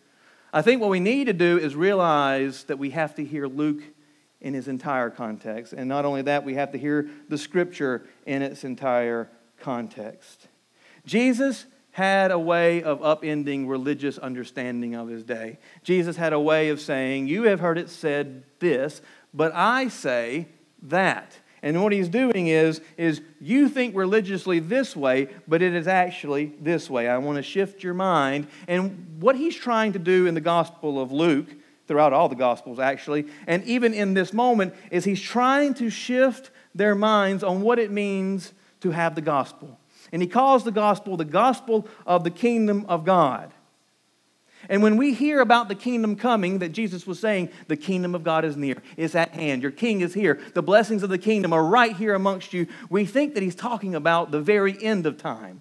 I 0.53 0.63
think 0.63 0.81
what 0.81 0.91
we 0.91 1.01
need 1.01 1.25
to 1.25 1.33
do 1.33 1.59
is 1.59 1.75
realize 1.77 2.65
that 2.65 2.79
we 2.79 2.91
have 2.91 3.15
to 3.17 3.25
hear 3.25 3.47
Luke 3.47 3.83
in 4.41 4.55
his 4.55 4.69
entire 4.69 5.11
context. 5.11 5.73
And 5.73 5.89
not 5.89 6.05
only 6.05 6.23
that, 6.23 6.45
we 6.45 6.55
have 6.55 6.73
to 6.73 6.79
hear 6.79 7.09
the 7.29 7.39
scripture 7.39 8.07
in 8.27 8.43
its 8.43 8.65
entire 8.65 9.31
context. 9.59 10.49
Jesus 11.05 11.67
had 11.93 12.31
a 12.31 12.39
way 12.39 12.83
of 12.83 13.01
upending 13.01 13.67
religious 13.67 14.19
understanding 14.19 14.95
of 14.95 15.09
his 15.09 15.25
day. 15.25 15.59
Jesus 15.83 16.17
had 16.17 16.35
a 16.35 16.41
way 16.41 16.69
of 16.69 16.81
saying, 16.81 17.27
You 17.27 17.45
have 17.45 17.61
heard 17.61 17.79
it 17.79 17.89
said 17.89 18.43
this, 18.59 19.01
but 19.33 19.53
I 19.55 19.89
say 19.89 20.49
that. 20.83 21.39
And 21.63 21.83
what 21.83 21.93
he's 21.93 22.09
doing 22.09 22.49
is, 22.49 22.83
is 22.99 23.23
you 23.41 23.69
think 23.69 23.97
religiously 23.97 24.59
this 24.59 24.95
way, 24.95 25.29
but 25.49 25.63
it 25.63 25.75
is 25.75 25.89
actually 25.89 26.53
this 26.61 26.91
way. 26.91 27.09
I 27.09 27.19
want 27.19 27.37
to 27.37 27.43
shift 27.43 27.83
your 27.83 27.95
mind. 27.95 28.47
And 28.69 29.17
what 29.19 29.37
he's 29.37 29.57
trying 29.57 29.95
to 29.95 29.99
do 29.99 30.27
in 30.27 30.35
the 30.35 30.41
Gospel 30.41 31.01
of 31.01 31.13
Luke, 31.13 31.49
throughout 31.87 32.13
all 32.13 32.29
the 32.29 32.35
Gospels 32.35 32.79
actually, 32.79 33.27
and 33.47 33.63
even 33.65 33.95
in 33.95 34.15
this 34.15 34.33
moment, 34.33 34.75
is 34.91 35.05
he's 35.05 35.21
trying 35.21 35.75
to 35.75 35.91
shift 35.91 36.51
their 36.75 36.95
minds 36.95 37.43
on 37.43 37.63
what 37.63 37.79
it 37.79 37.91
means 37.91 38.53
to 38.81 38.91
have 38.91 39.15
the 39.15 39.21
gospel. 39.21 39.79
And 40.13 40.23
he 40.23 40.29
calls 40.29 40.65
the 40.65 40.73
gospel 40.73 41.17
the 41.17 41.25
gospel 41.25 41.89
of 42.07 42.25
the 42.25 42.31
kingdom 42.31 42.87
of 42.89 43.05
God. 43.05 43.53
And 44.69 44.83
when 44.83 44.97
we 44.97 45.15
hear 45.15 45.41
about 45.41 45.69
the 45.69 45.75
kingdom 45.75 46.17
coming, 46.17 46.59
that 46.59 46.71
Jesus 46.71 47.07
was 47.07 47.21
saying, 47.21 47.51
the 47.69 47.77
kingdom 47.77 48.15
of 48.15 48.25
God 48.25 48.45
is 48.45 48.57
near, 48.57 48.83
is 48.97 49.15
at 49.15 49.31
hand, 49.31 49.63
your 49.63 49.71
king 49.71 50.01
is 50.01 50.13
here, 50.13 50.41
the 50.55 50.63
blessings 50.63 51.03
of 51.03 51.11
the 51.11 51.19
kingdom 51.19 51.53
are 51.53 51.65
right 51.65 51.95
here 51.95 52.15
amongst 52.15 52.53
you, 52.53 52.67
we 52.91 53.05
think 53.05 53.35
that 53.35 53.43
he's 53.43 53.55
talking 53.55 53.95
about 53.95 54.31
the 54.31 54.41
very 54.41 54.83
end 54.83 55.07
of 55.07 55.19
time. 55.19 55.61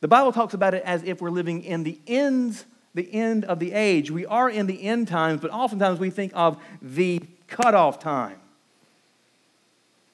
The 0.00 0.08
Bible 0.08 0.32
talks 0.32 0.54
about 0.54 0.74
it 0.74 0.82
as 0.84 1.02
if 1.02 1.20
we're 1.20 1.30
living 1.30 1.64
in 1.64 1.82
the 1.82 1.98
ends, 2.06 2.66
the 2.94 3.12
end 3.12 3.44
of 3.44 3.58
the 3.58 3.72
age. 3.72 4.10
We 4.10 4.24
are 4.26 4.48
in 4.48 4.66
the 4.66 4.82
end 4.82 5.08
times, 5.08 5.40
but 5.40 5.50
oftentimes 5.50 5.98
we 5.98 6.10
think 6.10 6.32
of 6.34 6.62
the 6.80 7.20
cutoff 7.48 7.98
time. 7.98 8.38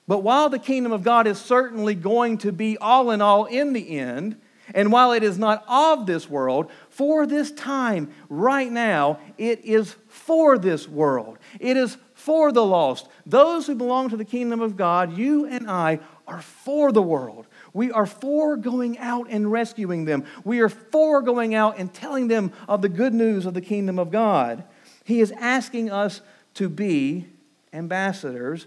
But 0.08 0.20
while 0.20 0.48
the 0.48 0.58
kingdom 0.58 0.90
of 0.90 1.04
God 1.04 1.26
is 1.26 1.38
certainly 1.38 1.94
going 1.94 2.38
to 2.38 2.50
be 2.50 2.76
all 2.78 3.10
in 3.10 3.20
all 3.20 3.44
in 3.44 3.72
the 3.72 3.98
end, 3.98 4.40
and 4.74 4.90
while 4.92 5.12
it 5.12 5.22
is 5.22 5.38
not 5.38 5.64
of 5.68 6.06
this 6.06 6.28
world, 6.28 6.70
for 6.88 7.26
this 7.26 7.50
time, 7.52 8.12
right 8.28 8.70
now, 8.70 9.18
it 9.38 9.64
is 9.64 9.94
for 10.08 10.58
this 10.58 10.88
world. 10.88 11.38
It 11.58 11.76
is 11.76 11.96
for 12.14 12.52
the 12.52 12.64
lost. 12.64 13.08
Those 13.26 13.66
who 13.66 13.74
belong 13.74 14.10
to 14.10 14.16
the 14.16 14.24
kingdom 14.24 14.60
of 14.60 14.76
God, 14.76 15.16
you 15.16 15.46
and 15.46 15.70
I, 15.70 16.00
are 16.26 16.42
for 16.42 16.92
the 16.92 17.02
world. 17.02 17.46
We 17.72 17.92
are 17.92 18.06
for 18.06 18.56
going 18.56 18.98
out 18.98 19.28
and 19.30 19.50
rescuing 19.50 20.04
them. 20.04 20.24
We 20.44 20.60
are 20.60 20.68
for 20.68 21.22
going 21.22 21.54
out 21.54 21.78
and 21.78 21.92
telling 21.92 22.28
them 22.28 22.52
of 22.68 22.82
the 22.82 22.88
good 22.88 23.14
news 23.14 23.46
of 23.46 23.54
the 23.54 23.60
kingdom 23.60 23.98
of 23.98 24.10
God. 24.10 24.64
He 25.04 25.20
is 25.20 25.32
asking 25.32 25.90
us 25.90 26.20
to 26.54 26.68
be 26.68 27.26
ambassadors. 27.72 28.66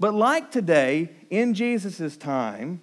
But 0.00 0.14
like 0.14 0.50
today, 0.50 1.10
in 1.30 1.54
Jesus' 1.54 2.16
time, 2.16 2.80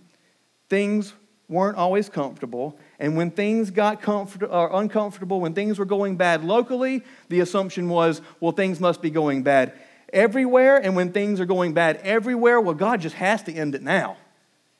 things 0.69 1.13
weren't 1.49 1.77
always 1.77 2.09
comfortable. 2.09 2.77
And 2.99 3.17
when 3.17 3.31
things 3.31 3.71
got 3.71 4.01
comfort- 4.01 4.43
or 4.43 4.69
uncomfortable, 4.79 5.41
when 5.41 5.53
things 5.53 5.79
were 5.79 5.85
going 5.85 6.15
bad 6.15 6.45
locally, 6.45 7.03
the 7.27 7.39
assumption 7.39 7.89
was, 7.89 8.21
well, 8.39 8.51
things 8.51 8.79
must 8.79 9.01
be 9.01 9.09
going 9.09 9.41
bad 9.41 9.73
everywhere. 10.13 10.77
And 10.77 10.95
when 10.95 11.11
things 11.11 11.39
are 11.39 11.45
going 11.45 11.73
bad 11.73 11.97
everywhere, 12.03 12.61
well, 12.61 12.75
God 12.75 13.01
just 13.01 13.15
has 13.15 13.41
to 13.43 13.53
end 13.53 13.73
it 13.73 13.81
now. 13.81 14.17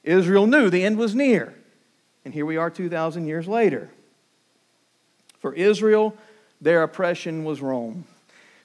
Israel 0.03 0.47
knew 0.47 0.69
the 0.69 0.83
end 0.83 0.97
was 0.97 1.15
near. 1.15 1.53
And 2.25 2.33
here 2.33 2.45
we 2.45 2.57
are 2.57 2.69
2,000 2.69 3.25
years 3.25 3.47
later. 3.47 3.89
For 5.39 5.53
Israel, 5.53 6.15
their 6.61 6.83
oppression 6.83 7.43
was 7.43 7.61
Rome. 7.61 8.05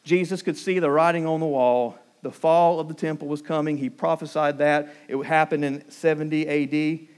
Jesus 0.03 0.43
could 0.43 0.57
see 0.57 0.79
the 0.79 0.91
writing 0.91 1.26
on 1.26 1.41
the 1.41 1.47
wall. 1.47 1.99
The 2.23 2.33
fall 2.33 2.81
of 2.81 2.88
the 2.88 2.95
temple 2.95 3.29
was 3.29 3.43
coming. 3.43 3.76
He 3.76 3.91
prophesied 3.91 4.59
that. 4.59 4.95
It 5.09 5.17
would 5.17 5.26
happen 5.26 5.62
in 5.62 5.88
70 5.91 6.49
AD. 6.49 7.09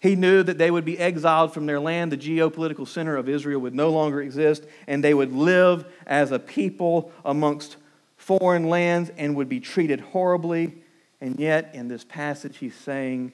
He 0.00 0.16
knew 0.16 0.42
that 0.42 0.56
they 0.56 0.70
would 0.70 0.84
be 0.84 0.98
exiled 0.98 1.52
from 1.52 1.66
their 1.66 1.80
land. 1.80 2.12
The 2.12 2.16
geopolitical 2.16 2.88
center 2.88 3.16
of 3.16 3.28
Israel 3.28 3.60
would 3.60 3.74
no 3.74 3.90
longer 3.90 4.22
exist, 4.22 4.64
and 4.86 5.04
they 5.04 5.12
would 5.12 5.32
live 5.32 5.84
as 6.06 6.32
a 6.32 6.38
people 6.38 7.12
amongst 7.24 7.76
foreign 8.16 8.68
lands 8.68 9.10
and 9.18 9.36
would 9.36 9.48
be 9.48 9.60
treated 9.60 10.00
horribly. 10.00 10.74
And 11.20 11.38
yet, 11.38 11.70
in 11.74 11.88
this 11.88 12.04
passage, 12.04 12.58
he's 12.58 12.74
saying, 12.74 13.32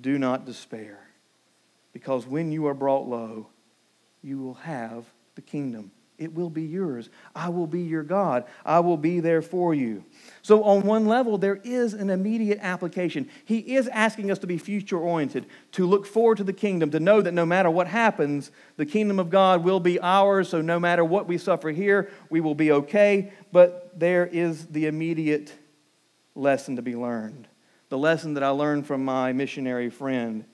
Do 0.00 0.18
not 0.18 0.46
despair, 0.46 0.98
because 1.92 2.26
when 2.26 2.50
you 2.50 2.66
are 2.66 2.74
brought 2.74 3.08
low, 3.08 3.48
you 4.22 4.38
will 4.38 4.54
have 4.54 5.04
the 5.34 5.42
kingdom. 5.42 5.90
It 6.18 6.32
will 6.32 6.48
be 6.48 6.62
yours. 6.62 7.10
I 7.34 7.50
will 7.50 7.66
be 7.66 7.82
your 7.82 8.02
God. 8.02 8.44
I 8.64 8.80
will 8.80 8.96
be 8.96 9.20
there 9.20 9.42
for 9.42 9.74
you. 9.74 10.02
So, 10.40 10.64
on 10.64 10.82
one 10.82 11.04
level, 11.04 11.36
there 11.36 11.60
is 11.62 11.92
an 11.92 12.08
immediate 12.08 12.58
application. 12.62 13.28
He 13.44 13.58
is 13.76 13.86
asking 13.88 14.30
us 14.30 14.38
to 14.38 14.46
be 14.46 14.56
future 14.56 14.96
oriented, 14.96 15.44
to 15.72 15.86
look 15.86 16.06
forward 16.06 16.38
to 16.38 16.44
the 16.44 16.54
kingdom, 16.54 16.90
to 16.92 17.00
know 17.00 17.20
that 17.20 17.34
no 17.34 17.44
matter 17.44 17.70
what 17.70 17.86
happens, 17.86 18.50
the 18.78 18.86
kingdom 18.86 19.18
of 19.18 19.28
God 19.28 19.62
will 19.62 19.80
be 19.80 20.00
ours. 20.00 20.48
So, 20.48 20.62
no 20.62 20.80
matter 20.80 21.04
what 21.04 21.28
we 21.28 21.36
suffer 21.36 21.70
here, 21.70 22.10
we 22.30 22.40
will 22.40 22.54
be 22.54 22.72
okay. 22.72 23.30
But 23.52 23.92
there 23.98 24.26
is 24.26 24.68
the 24.68 24.86
immediate 24.86 25.52
lesson 26.36 26.76
to 26.76 26.82
be 26.82 26.94
learned. 26.94 27.48
The 27.88 27.98
lesson 27.98 28.34
that 28.34 28.42
I 28.42 28.48
learned 28.50 28.86
from 28.86 29.04
my 29.04 29.32
missionary 29.32 29.90
friend. 29.90 30.44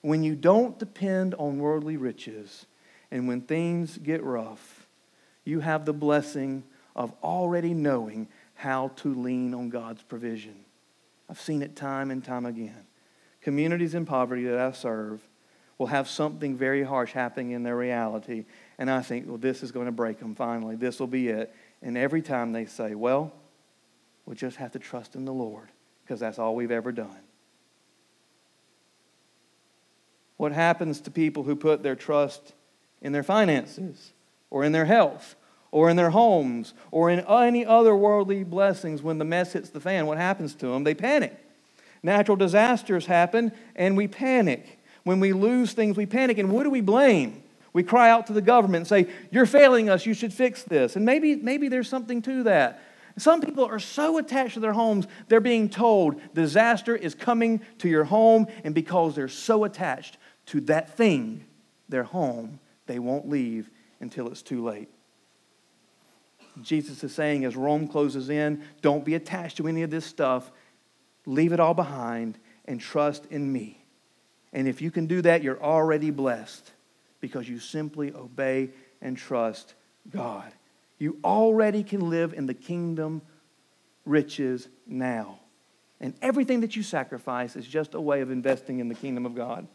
When 0.00 0.22
you 0.22 0.34
don't 0.34 0.78
depend 0.78 1.34
on 1.34 1.58
worldly 1.58 1.96
riches, 1.96 2.66
and 3.10 3.26
when 3.26 3.40
things 3.40 3.98
get 3.98 4.22
rough, 4.22 4.86
you 5.44 5.60
have 5.60 5.84
the 5.84 5.92
blessing 5.92 6.64
of 6.94 7.12
already 7.22 7.74
knowing 7.74 8.28
how 8.54 8.88
to 8.96 9.14
lean 9.14 9.54
on 9.54 9.68
God's 9.68 10.02
provision. 10.02 10.64
I've 11.30 11.40
seen 11.40 11.62
it 11.62 11.76
time 11.76 12.10
and 12.10 12.24
time 12.24 12.46
again. 12.46 12.86
Communities 13.40 13.94
in 13.94 14.04
poverty 14.04 14.44
that 14.44 14.58
I 14.58 14.72
serve 14.72 15.22
will 15.78 15.86
have 15.86 16.08
something 16.08 16.56
very 16.56 16.82
harsh 16.82 17.12
happening 17.12 17.52
in 17.52 17.62
their 17.62 17.76
reality, 17.76 18.46
and 18.78 18.90
I 18.90 19.00
think, 19.00 19.28
well, 19.28 19.38
this 19.38 19.62
is 19.62 19.70
going 19.70 19.86
to 19.86 19.92
break 19.92 20.18
them 20.18 20.34
finally. 20.34 20.74
This 20.74 20.98
will 20.98 21.06
be 21.06 21.28
it. 21.28 21.54
And 21.82 21.96
every 21.96 22.20
time 22.20 22.52
they 22.52 22.66
say, 22.66 22.94
well, 22.96 23.32
we 24.28 24.34
just 24.34 24.58
have 24.58 24.72
to 24.72 24.78
trust 24.78 25.14
in 25.14 25.24
the 25.24 25.32
Lord 25.32 25.68
because 26.04 26.20
that's 26.20 26.38
all 26.38 26.54
we've 26.54 26.70
ever 26.70 26.92
done. 26.92 27.16
What 30.36 30.52
happens 30.52 31.00
to 31.00 31.10
people 31.10 31.44
who 31.44 31.56
put 31.56 31.82
their 31.82 31.96
trust 31.96 32.52
in 33.00 33.12
their 33.12 33.22
finances 33.22 34.12
or 34.50 34.64
in 34.64 34.72
their 34.72 34.84
health 34.84 35.34
or 35.70 35.88
in 35.88 35.96
their 35.96 36.10
homes 36.10 36.74
or 36.90 37.08
in 37.08 37.20
any 37.20 37.64
other 37.64 37.96
worldly 37.96 38.44
blessings 38.44 39.02
when 39.02 39.16
the 39.16 39.24
mess 39.24 39.54
hits 39.54 39.70
the 39.70 39.80
fan, 39.80 40.06
what 40.06 40.18
happens 40.18 40.54
to 40.56 40.66
them? 40.66 40.84
They 40.84 40.94
panic. 40.94 41.34
Natural 42.02 42.36
disasters 42.36 43.06
happen 43.06 43.50
and 43.74 43.96
we 43.96 44.08
panic. 44.08 44.78
When 45.04 45.20
we 45.20 45.32
lose 45.32 45.72
things, 45.72 45.96
we 45.96 46.04
panic. 46.04 46.36
And 46.36 46.52
what 46.52 46.64
do 46.64 46.70
we 46.70 46.82
blame? 46.82 47.42
We 47.72 47.82
cry 47.82 48.10
out 48.10 48.26
to 48.26 48.34
the 48.34 48.42
government 48.42 48.82
and 48.82 48.86
say, 48.86 49.10
You're 49.30 49.46
failing 49.46 49.88
us, 49.88 50.04
you 50.04 50.12
should 50.12 50.34
fix 50.34 50.64
this. 50.64 50.96
And 50.96 51.06
maybe, 51.06 51.36
maybe 51.36 51.68
there's 51.68 51.88
something 51.88 52.20
to 52.22 52.42
that. 52.42 52.82
Some 53.18 53.40
people 53.40 53.64
are 53.64 53.78
so 53.78 54.18
attached 54.18 54.54
to 54.54 54.60
their 54.60 54.72
homes, 54.72 55.06
they're 55.28 55.40
being 55.40 55.68
told 55.68 56.20
disaster 56.34 56.94
is 56.94 57.14
coming 57.14 57.60
to 57.78 57.88
your 57.88 58.04
home, 58.04 58.46
and 58.64 58.74
because 58.74 59.14
they're 59.14 59.28
so 59.28 59.64
attached 59.64 60.16
to 60.46 60.60
that 60.62 60.96
thing, 60.96 61.44
their 61.88 62.04
home, 62.04 62.60
they 62.86 62.98
won't 62.98 63.28
leave 63.28 63.70
until 64.00 64.28
it's 64.28 64.42
too 64.42 64.64
late. 64.64 64.88
Jesus 66.62 67.04
is 67.04 67.14
saying 67.14 67.44
as 67.44 67.56
Rome 67.56 67.88
closes 67.88 68.30
in, 68.30 68.62
don't 68.82 69.04
be 69.04 69.14
attached 69.14 69.58
to 69.58 69.68
any 69.68 69.82
of 69.82 69.90
this 69.90 70.04
stuff. 70.04 70.50
Leave 71.26 71.52
it 71.52 71.60
all 71.60 71.74
behind 71.74 72.38
and 72.64 72.80
trust 72.80 73.26
in 73.30 73.52
me. 73.52 73.84
And 74.52 74.66
if 74.66 74.80
you 74.80 74.90
can 74.90 75.06
do 75.06 75.22
that, 75.22 75.42
you're 75.42 75.62
already 75.62 76.10
blessed 76.10 76.72
because 77.20 77.48
you 77.48 77.58
simply 77.58 78.12
obey 78.12 78.70
and 79.00 79.16
trust 79.16 79.74
God. 80.10 80.52
You 80.98 81.18
already 81.22 81.82
can 81.82 82.10
live 82.10 82.32
in 82.32 82.46
the 82.46 82.54
kingdom 82.54 83.22
riches 84.04 84.68
now. 84.86 85.38
And 86.00 86.14
everything 86.22 86.60
that 86.60 86.76
you 86.76 86.82
sacrifice 86.82 87.56
is 87.56 87.66
just 87.66 87.94
a 87.94 88.00
way 88.00 88.20
of 88.20 88.30
investing 88.30 88.78
in 88.78 88.88
the 88.88 88.94
kingdom 88.94 89.26
of 89.26 89.34
God. 89.34 89.66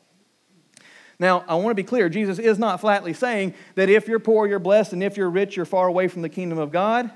Now, 1.19 1.43
I 1.47 1.55
want 1.55 1.69
to 1.69 1.75
be 1.75 1.83
clear 1.83 2.09
Jesus 2.09 2.39
is 2.39 2.57
not 2.57 2.81
flatly 2.81 3.13
saying 3.13 3.53
that 3.75 3.89
if 3.89 4.07
you're 4.07 4.19
poor, 4.19 4.47
you're 4.47 4.59
blessed, 4.59 4.93
and 4.93 5.03
if 5.03 5.15
you're 5.15 5.29
rich, 5.29 5.55
you're 5.55 5.65
far 5.65 5.87
away 5.87 6.07
from 6.07 6.21
the 6.21 6.29
kingdom 6.29 6.57
of 6.57 6.71
God. 6.71 7.11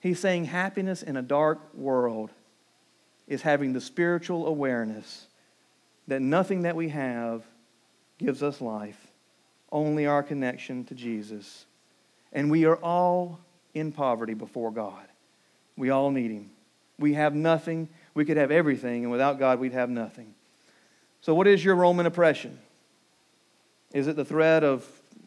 He's 0.00 0.18
saying 0.18 0.46
happiness 0.46 1.02
in 1.02 1.16
a 1.16 1.22
dark 1.22 1.74
world 1.74 2.30
is 3.26 3.42
having 3.42 3.72
the 3.72 3.80
spiritual 3.80 4.46
awareness 4.46 5.26
that 6.08 6.20
nothing 6.20 6.62
that 6.62 6.74
we 6.74 6.88
have 6.88 7.44
gives 8.18 8.42
us 8.42 8.60
life, 8.60 9.08
only 9.70 10.06
our 10.06 10.22
connection 10.22 10.84
to 10.84 10.94
Jesus. 10.94 11.66
And 12.32 12.50
we 12.50 12.64
are 12.64 12.76
all 12.76 13.40
in 13.74 13.92
poverty 13.92 14.34
before 14.34 14.70
God. 14.70 15.04
We 15.76 15.90
all 15.90 16.10
need 16.10 16.30
Him. 16.30 16.50
We 16.98 17.14
have 17.14 17.34
nothing. 17.34 17.88
We 18.14 18.24
could 18.24 18.36
have 18.36 18.50
everything, 18.50 19.04
and 19.04 19.10
without 19.10 19.38
God, 19.38 19.58
we'd 19.58 19.72
have 19.72 19.88
nothing. 19.88 20.34
So, 21.22 21.34
what 21.34 21.46
is 21.46 21.64
your 21.64 21.74
Roman 21.74 22.06
oppression? 22.06 22.58
Is 23.92 24.06
it 24.06 24.16
the 24.16 24.24
threat 24.24 24.62
of 24.62 24.86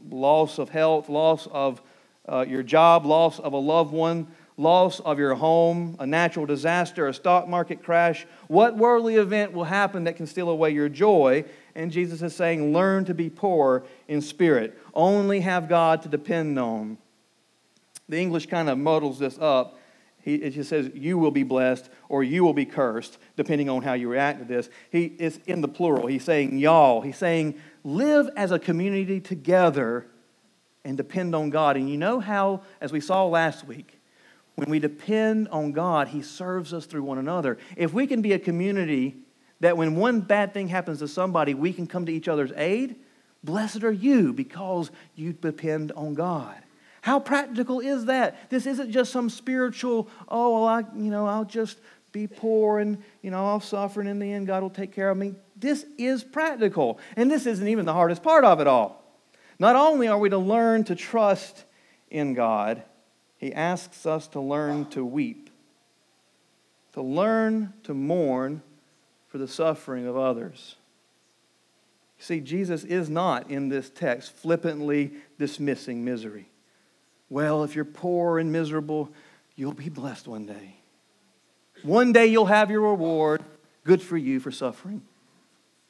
loss 0.09 0.57
of 0.57 0.69
health, 0.69 1.09
loss 1.09 1.47
of 1.51 1.81
uh, 2.27 2.45
your 2.47 2.63
job, 2.63 3.05
loss 3.05 3.39
of 3.39 3.53
a 3.53 3.57
loved 3.57 3.91
one, 3.91 4.27
loss 4.57 4.99
of 4.99 5.19
your 5.19 5.35
home, 5.35 5.95
a 5.99 6.05
natural 6.05 6.45
disaster, 6.45 7.07
a 7.07 7.13
stock 7.13 7.47
market 7.47 7.83
crash? 7.83 8.25
What 8.47 8.77
worldly 8.77 9.15
event 9.15 9.53
will 9.53 9.65
happen 9.65 10.05
that 10.05 10.15
can 10.15 10.27
steal 10.27 10.49
away 10.49 10.71
your 10.71 10.89
joy? 10.89 11.45
And 11.75 11.91
Jesus 11.91 12.21
is 12.21 12.35
saying, 12.35 12.73
learn 12.73 13.05
to 13.05 13.13
be 13.13 13.29
poor 13.29 13.83
in 14.07 14.21
spirit. 14.21 14.77
Only 14.93 15.39
have 15.41 15.69
God 15.69 16.01
to 16.03 16.09
depend 16.09 16.57
on. 16.59 16.97
The 18.09 18.19
English 18.19 18.47
kind 18.47 18.69
of 18.69 18.77
muddles 18.77 19.19
this 19.19 19.37
up. 19.39 19.79
He, 20.21 20.35
it 20.35 20.51
just 20.51 20.69
says, 20.69 20.89
you 20.93 21.17
will 21.17 21.31
be 21.31 21.43
blessed 21.43 21.89
or 22.07 22.23
you 22.23 22.43
will 22.43 22.53
be 22.53 22.65
cursed, 22.65 23.17
depending 23.35 23.69
on 23.69 23.81
how 23.81 23.93
you 23.93 24.09
react 24.09 24.39
to 24.39 24.45
this. 24.45 24.69
He 24.89 25.05
is 25.05 25.39
in 25.47 25.61
the 25.61 25.67
plural. 25.67 26.07
He's 26.07 26.23
saying, 26.23 26.57
y'all. 26.57 27.01
He's 27.01 27.17
saying, 27.17 27.55
live 27.83 28.29
as 28.37 28.51
a 28.51 28.59
community 28.59 29.19
together 29.19 30.07
and 30.85 30.95
depend 30.95 31.35
on 31.35 31.49
God. 31.49 31.75
And 31.75 31.89
you 31.89 31.97
know 31.97 32.19
how, 32.19 32.61
as 32.79 32.91
we 32.91 33.01
saw 33.01 33.25
last 33.25 33.65
week, 33.65 33.99
when 34.55 34.69
we 34.69 34.79
depend 34.79 35.47
on 35.49 35.71
God, 35.71 36.09
He 36.09 36.21
serves 36.21 36.73
us 36.73 36.85
through 36.85 37.03
one 37.03 37.17
another. 37.17 37.57
If 37.75 37.93
we 37.93 38.07
can 38.07 38.21
be 38.21 38.33
a 38.33 38.39
community 38.39 39.17
that 39.59 39.77
when 39.77 39.95
one 39.95 40.21
bad 40.21 40.53
thing 40.53 40.67
happens 40.67 40.99
to 40.99 41.07
somebody, 41.07 41.53
we 41.53 41.73
can 41.73 41.87
come 41.87 42.05
to 42.05 42.13
each 42.13 42.27
other's 42.27 42.51
aid, 42.55 42.95
blessed 43.43 43.83
are 43.83 43.91
you 43.91 44.33
because 44.33 44.91
you 45.15 45.33
depend 45.33 45.91
on 45.93 46.13
God. 46.13 46.55
How 47.01 47.19
practical 47.19 47.81
is 47.81 48.05
that? 48.05 48.49
This 48.49 48.65
isn't 48.65 48.91
just 48.91 49.11
some 49.11 49.29
spiritual, 49.29 50.07
oh, 50.29 50.53
well, 50.53 50.65
I, 50.65 50.79
you 50.95 51.11
know, 51.11 51.27
I'll 51.27 51.43
just 51.43 51.77
be 52.13 52.27
poor 52.27 52.79
and, 52.79 53.03
you 53.21 53.31
know, 53.31 53.45
I'll 53.45 53.59
suffer 53.59 53.99
and 53.99 54.09
in 54.09 54.19
the 54.19 54.31
end 54.31 54.47
God 54.47 54.63
will 54.63 54.69
take 54.69 54.93
care 54.93 55.09
of 55.09 55.17
me. 55.17 55.33
This 55.57 55.85
is 55.97 56.23
practical. 56.23 56.99
And 57.17 57.29
this 57.29 57.45
isn't 57.45 57.67
even 57.67 57.85
the 57.85 57.93
hardest 57.93 58.23
part 58.23 58.45
of 58.45 58.61
it 58.61 58.67
all. 58.67 59.03
Not 59.59 59.75
only 59.75 60.07
are 60.07 60.17
we 60.17 60.29
to 60.29 60.37
learn 60.37 60.85
to 60.85 60.95
trust 60.95 61.65
in 62.09 62.33
God, 62.33 62.83
He 63.37 63.53
asks 63.53 64.05
us 64.05 64.27
to 64.29 64.39
learn 64.39 64.85
to 64.91 65.03
weep, 65.03 65.49
to 66.93 67.01
learn 67.01 67.73
to 67.83 67.93
mourn 67.93 68.61
for 69.27 69.37
the 69.37 69.47
suffering 69.47 70.07
of 70.07 70.15
others. 70.15 70.75
See, 72.23 72.39
Jesus 72.39 72.85
is 72.85 73.09
not 73.09 73.51
in 73.51 73.67
this 73.67 73.89
text 73.89 74.31
flippantly 74.31 75.11
dismissing 75.37 76.05
misery. 76.05 76.47
Well, 77.29 77.65
if 77.65 77.75
you're 77.75 77.83
poor 77.83 78.39
and 78.39 78.49
miserable, 78.49 79.09
you'll 79.57 79.73
be 79.73 79.89
blessed 79.89 80.29
one 80.29 80.45
day. 80.45 80.77
One 81.81 82.13
day 82.13 82.27
you'll 82.27 82.45
have 82.45 82.71
your 82.71 82.79
reward. 82.91 83.43
Good 83.83 84.01
for 84.01 84.15
you 84.15 84.39
for 84.39 84.51
suffering. 84.51 85.01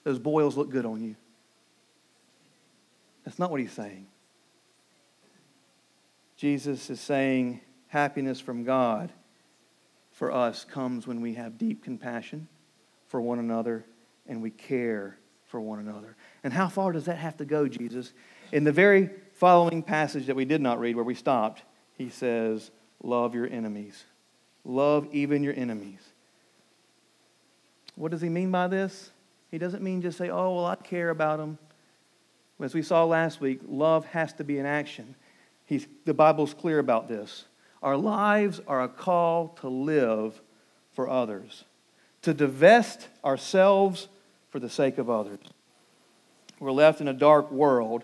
Those 0.06 0.18
boils 0.18 0.58
look 0.58 0.72
good 0.72 0.88
on 0.88 1.04
you. 1.04 1.16
That's 3.26 3.38
not 3.38 3.52
what 3.52 3.60
he's 3.60 3.72
saying. 3.72 4.08
Jesus 6.36 6.90
is 6.90 7.00
saying 7.00 7.62
happiness 7.90 8.40
from 8.40 8.64
God 8.64 9.12
for 10.14 10.32
us 10.32 10.66
comes 10.66 11.06
when 11.06 11.22
we 11.22 11.36
have 11.36 11.60
deep 11.60 11.84
compassion 11.84 12.48
for 13.08 13.22
one 13.22 13.38
another 13.38 13.86
and 14.28 14.42
we 14.42 14.50
care 14.50 15.20
for 15.54 15.62
one 15.62 15.78
another. 15.78 16.16
And 16.44 16.52
how 16.52 16.68
far 16.68 16.92
does 16.94 17.06
that 17.06 17.20
have 17.20 17.38
to 17.38 17.46
go, 17.46 17.68
Jesus? 17.68 18.12
In 18.52 18.64
the 18.64 18.72
very 18.72 19.12
following 19.34 19.84
passage 19.84 20.26
that 20.26 20.36
we 20.36 20.46
did 20.46 20.62
not 20.62 20.80
read, 20.80 20.96
where 20.96 21.06
we 21.06 21.14
stopped, 21.14 21.62
he 21.96 22.10
says, 22.10 22.72
Love 23.04 23.36
your 23.36 23.46
enemies. 23.48 24.04
Love 24.66 25.08
even 25.12 25.44
your 25.44 25.54
enemies. 25.56 26.00
What 27.94 28.10
does 28.10 28.22
he 28.22 28.30
mean 28.30 28.50
by 28.50 28.68
this? 28.68 29.12
He 29.52 29.60
doesn't 29.60 29.84
mean 29.84 30.02
just 30.02 30.18
say, 30.18 30.32
Oh, 30.32 30.56
well, 30.56 30.66
I 30.66 30.76
care 30.76 31.12
about 31.12 31.38
them. 31.38 31.60
As 32.60 32.74
we 32.74 32.82
saw 32.82 33.04
last 33.04 33.40
week, 33.40 33.60
love 33.68 34.08
has 34.08 34.34
to 34.34 34.44
be 34.44 34.58
an 34.58 34.66
action. 34.66 35.14
He's, 35.68 35.86
the 36.06 36.16
Bible's 36.16 36.56
clear 36.56 36.80
about 36.80 37.08
this. 37.08 37.46
Our 37.84 37.96
lives 37.96 38.60
are 38.66 38.82
a 38.82 38.90
call 38.90 39.50
to 39.62 39.70
live 39.70 40.42
for 40.94 41.08
others, 41.08 41.64
to 42.24 42.34
divest 42.34 43.08
ourselves 43.24 44.08
for 44.54 44.60
the 44.60 44.70
sake 44.70 45.00
of 45.00 45.10
others. 45.10 45.40
We're 46.60 46.72
left 46.72 47.02
in 47.02 47.08
a 47.08 47.14
dark 47.14 47.52
world 47.52 48.04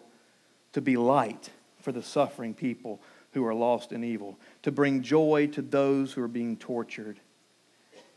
to 0.74 0.82
be 0.82 0.98
light 0.98 1.52
for 1.80 1.92
the 1.92 2.02
suffering 2.02 2.56
people 2.56 3.00
who 3.34 3.46
are 3.46 3.54
lost 3.54 3.92
in 3.92 4.04
evil, 4.04 4.36
to 4.64 4.72
bring 4.72 5.04
joy 5.04 5.48
to 5.52 5.62
those 5.62 6.12
who 6.12 6.24
are 6.24 6.28
being 6.28 6.58
tortured. 6.58 7.20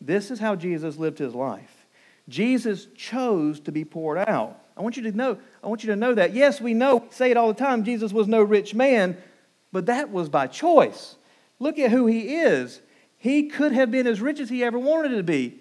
This 0.01 0.31
is 0.31 0.39
how 0.39 0.57
Jesus 0.57 0.97
lived 0.97 1.19
his 1.19 1.35
life. 1.35 1.85
Jesus 2.27 2.87
chose 2.97 3.61
to 3.61 3.71
be 3.71 3.85
poured 3.85 4.17
out. 4.17 4.59
I 4.79 4.81
want 4.81 4.97
you 4.97 5.03
to 5.03 5.13
know, 5.13 5.37
I 5.63 5.67
want 5.67 5.85
you 5.85 5.91
to 5.91 5.97
know 5.97 6.15
that. 6.15 6.33
Yes, 6.33 6.59
we 6.59 6.73
know, 6.73 7.05
say 7.11 7.31
it 7.31 7.37
all 7.37 7.49
the 7.49 7.63
time, 7.63 7.85
Jesus 7.85 8.15
was 8.15 8.29
no 8.29 8.41
rich 8.41 8.75
man, 8.75 9.19
but 9.73 9.85
that 9.87 10.11
was 10.11 10.31
by 10.31 10.47
choice. 10.47 11.17
Look 11.59 11.79
at 11.79 11.91
who 11.91 12.07
he 12.07 12.37
is. 12.37 12.81
He 13.19 13.51
could 13.51 13.73
have 13.73 13.91
been 13.91 14.07
as 14.07 14.23
rich 14.23 14.41
as 14.41 14.49
he 14.49 14.65
ever 14.65 14.79
wanted 14.79 15.17
to 15.19 15.23
be. 15.23 15.61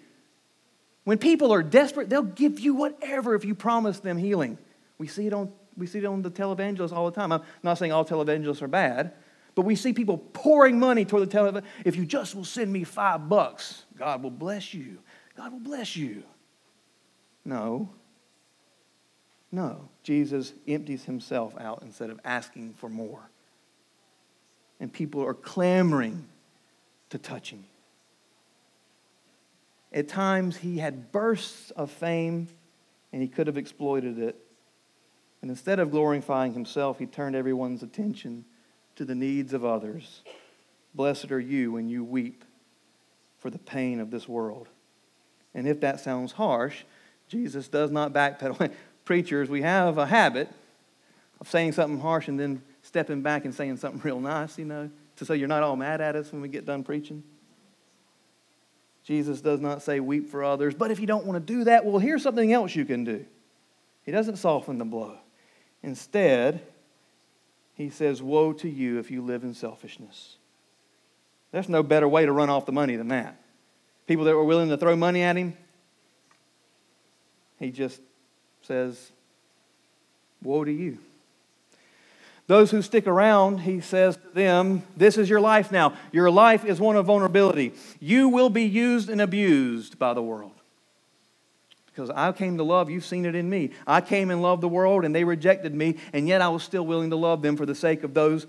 When 1.03 1.17
people 1.17 1.51
are 1.51 1.63
desperate, 1.63 2.09
they'll 2.09 2.21
give 2.21 2.59
you 2.59 2.75
whatever 2.75 3.35
if 3.35 3.43
you 3.43 3.55
promise 3.55 3.99
them 3.99 4.17
healing. 4.17 4.57
We 4.97 5.07
see 5.07 5.25
it 5.25 5.33
on, 5.33 5.51
we 5.75 5.87
see 5.87 5.99
it 5.99 6.05
on 6.05 6.21
the 6.21 6.29
televangelists 6.29 6.91
all 6.91 7.09
the 7.09 7.15
time. 7.15 7.31
I'm 7.31 7.41
not 7.63 7.77
saying 7.77 7.91
all 7.91 8.05
televangelists 8.05 8.61
are 8.61 8.67
bad, 8.67 9.13
but 9.55 9.63
we 9.63 9.75
see 9.75 9.93
people 9.93 10.19
pouring 10.19 10.79
money 10.79 11.05
toward 11.05 11.23
the 11.23 11.31
television. 11.31 11.67
If 11.85 11.95
you 11.95 12.05
just 12.05 12.35
will 12.35 12.45
send 12.45 12.71
me 12.71 12.83
five 12.83 13.27
bucks, 13.27 13.85
God 13.97 14.21
will 14.21 14.29
bless 14.31 14.73
you. 14.73 14.99
God 15.35 15.51
will 15.51 15.59
bless 15.59 15.95
you. 15.95 16.23
No. 17.43 17.89
No. 19.51 19.89
Jesus 20.03 20.53
empties 20.67 21.03
himself 21.03 21.55
out 21.59 21.81
instead 21.81 22.11
of 22.11 22.19
asking 22.23 22.75
for 22.75 22.89
more. 22.89 23.29
And 24.79 24.91
people 24.91 25.25
are 25.25 25.33
clamoring 25.33 26.27
to 27.09 27.17
touch 27.17 27.51
him. 27.51 27.63
At 29.93 30.07
times, 30.07 30.57
he 30.57 30.77
had 30.77 31.11
bursts 31.11 31.71
of 31.71 31.91
fame 31.91 32.47
and 33.11 33.21
he 33.21 33.27
could 33.27 33.47
have 33.47 33.57
exploited 33.57 34.17
it. 34.19 34.35
And 35.41 35.49
instead 35.49 35.79
of 35.79 35.91
glorifying 35.91 36.53
himself, 36.53 36.99
he 36.99 37.05
turned 37.05 37.35
everyone's 37.35 37.83
attention 37.83 38.45
to 38.95 39.05
the 39.05 39.15
needs 39.15 39.53
of 39.53 39.65
others. 39.65 40.21
Blessed 40.93 41.31
are 41.31 41.39
you 41.39 41.71
when 41.71 41.89
you 41.89 42.03
weep 42.03 42.45
for 43.39 43.49
the 43.49 43.59
pain 43.59 43.99
of 43.99 44.11
this 44.11 44.27
world. 44.27 44.67
And 45.53 45.67
if 45.67 45.81
that 45.81 45.99
sounds 45.99 46.33
harsh, 46.33 46.83
Jesus 47.27 47.67
does 47.67 47.91
not 47.91 48.13
backpedal. 48.13 48.71
Preachers, 49.05 49.49
we 49.49 49.63
have 49.63 49.97
a 49.97 50.05
habit 50.05 50.49
of 51.39 51.49
saying 51.49 51.71
something 51.71 51.99
harsh 51.99 52.27
and 52.27 52.39
then 52.39 52.61
stepping 52.83 53.21
back 53.21 53.45
and 53.45 53.53
saying 53.53 53.77
something 53.77 54.01
real 54.03 54.19
nice, 54.19 54.57
you 54.57 54.65
know, 54.65 54.89
to 55.15 55.25
so 55.25 55.33
you're 55.33 55.47
not 55.47 55.63
all 55.63 55.75
mad 55.75 56.01
at 56.01 56.15
us 56.15 56.31
when 56.31 56.41
we 56.41 56.47
get 56.47 56.65
done 56.65 56.83
preaching. 56.83 57.23
Jesus 59.03 59.41
does 59.41 59.59
not 59.59 59.81
say 59.81 59.99
weep 59.99 60.29
for 60.29 60.43
others, 60.43 60.75
but 60.75 60.91
if 60.91 60.99
you 60.99 61.07
don't 61.07 61.25
want 61.25 61.45
to 61.45 61.53
do 61.53 61.63
that, 61.63 61.85
well, 61.85 61.97
here's 61.97 62.21
something 62.21 62.53
else 62.53 62.75
you 62.75 62.85
can 62.85 63.03
do. 63.03 63.25
He 64.03 64.11
doesn't 64.11 64.37
soften 64.37 64.77
the 64.77 64.85
blow. 64.85 65.17
Instead, 65.83 66.61
he 67.73 67.89
says, 67.89 68.21
Woe 68.21 68.53
to 68.53 68.69
you 68.69 68.99
if 68.99 69.09
you 69.09 69.21
live 69.21 69.43
in 69.43 69.53
selfishness. 69.53 70.37
There's 71.51 71.69
no 71.69 71.83
better 71.83 72.07
way 72.07 72.25
to 72.25 72.31
run 72.31 72.49
off 72.49 72.65
the 72.65 72.71
money 72.71 72.95
than 72.95 73.09
that. 73.09 73.41
People 74.07 74.25
that 74.25 74.35
were 74.35 74.43
willing 74.43 74.69
to 74.69 74.77
throw 74.77 74.95
money 74.95 75.21
at 75.23 75.35
him, 75.35 75.55
he 77.59 77.71
just 77.71 78.01
says, 78.61 79.11
Woe 80.41 80.63
to 80.63 80.71
you. 80.71 80.97
Those 82.51 82.69
who 82.69 82.81
stick 82.81 83.07
around, 83.07 83.59
he 83.59 83.79
says 83.79 84.17
to 84.17 84.27
them, 84.33 84.83
This 84.97 85.17
is 85.17 85.29
your 85.29 85.39
life 85.39 85.71
now. 85.71 85.93
Your 86.11 86.29
life 86.29 86.65
is 86.65 86.81
one 86.81 86.97
of 86.97 87.05
vulnerability. 87.05 87.71
You 88.01 88.27
will 88.27 88.49
be 88.49 88.63
used 88.63 89.09
and 89.09 89.21
abused 89.21 89.97
by 89.97 90.13
the 90.13 90.21
world. 90.21 90.51
Because 91.85 92.09
I 92.09 92.33
came 92.33 92.57
to 92.57 92.63
love, 92.63 92.89
you've 92.89 93.05
seen 93.05 93.25
it 93.25 93.35
in 93.35 93.49
me. 93.49 93.69
I 93.87 94.01
came 94.01 94.29
and 94.29 94.41
loved 94.41 94.61
the 94.61 94.67
world, 94.67 95.05
and 95.05 95.15
they 95.15 95.23
rejected 95.23 95.73
me, 95.73 95.95
and 96.11 96.27
yet 96.27 96.41
I 96.41 96.49
was 96.49 96.61
still 96.61 96.85
willing 96.85 97.11
to 97.11 97.15
love 97.15 97.41
them 97.41 97.55
for 97.55 97.65
the 97.65 97.73
sake 97.73 98.03
of 98.03 98.13
those 98.13 98.47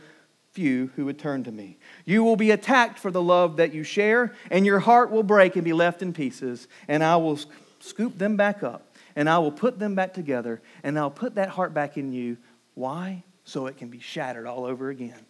few 0.50 0.90
who 0.96 1.04
would 1.04 1.20
turn 1.20 1.44
to 1.44 1.52
me. 1.52 1.78
You 2.04 2.24
will 2.24 2.34
be 2.34 2.50
attacked 2.50 2.98
for 2.98 3.12
the 3.12 3.22
love 3.22 3.58
that 3.58 3.72
you 3.72 3.84
share, 3.84 4.34
and 4.50 4.66
your 4.66 4.80
heart 4.80 5.12
will 5.12 5.22
break 5.22 5.54
and 5.54 5.64
be 5.64 5.72
left 5.72 6.02
in 6.02 6.12
pieces, 6.12 6.66
and 6.88 7.04
I 7.04 7.18
will 7.18 7.38
scoop 7.78 8.18
them 8.18 8.36
back 8.36 8.64
up, 8.64 8.96
and 9.14 9.30
I 9.30 9.38
will 9.38 9.52
put 9.52 9.78
them 9.78 9.94
back 9.94 10.12
together, 10.12 10.60
and 10.82 10.98
I'll 10.98 11.08
put 11.08 11.36
that 11.36 11.50
heart 11.50 11.72
back 11.72 11.96
in 11.96 12.12
you. 12.12 12.36
Why? 12.74 13.22
So 13.44 13.66
it 13.66 13.76
can 13.76 13.88
be 13.88 13.98
shattered 13.98 14.46
all 14.46 14.64
over 14.64 14.90
again 14.90 15.26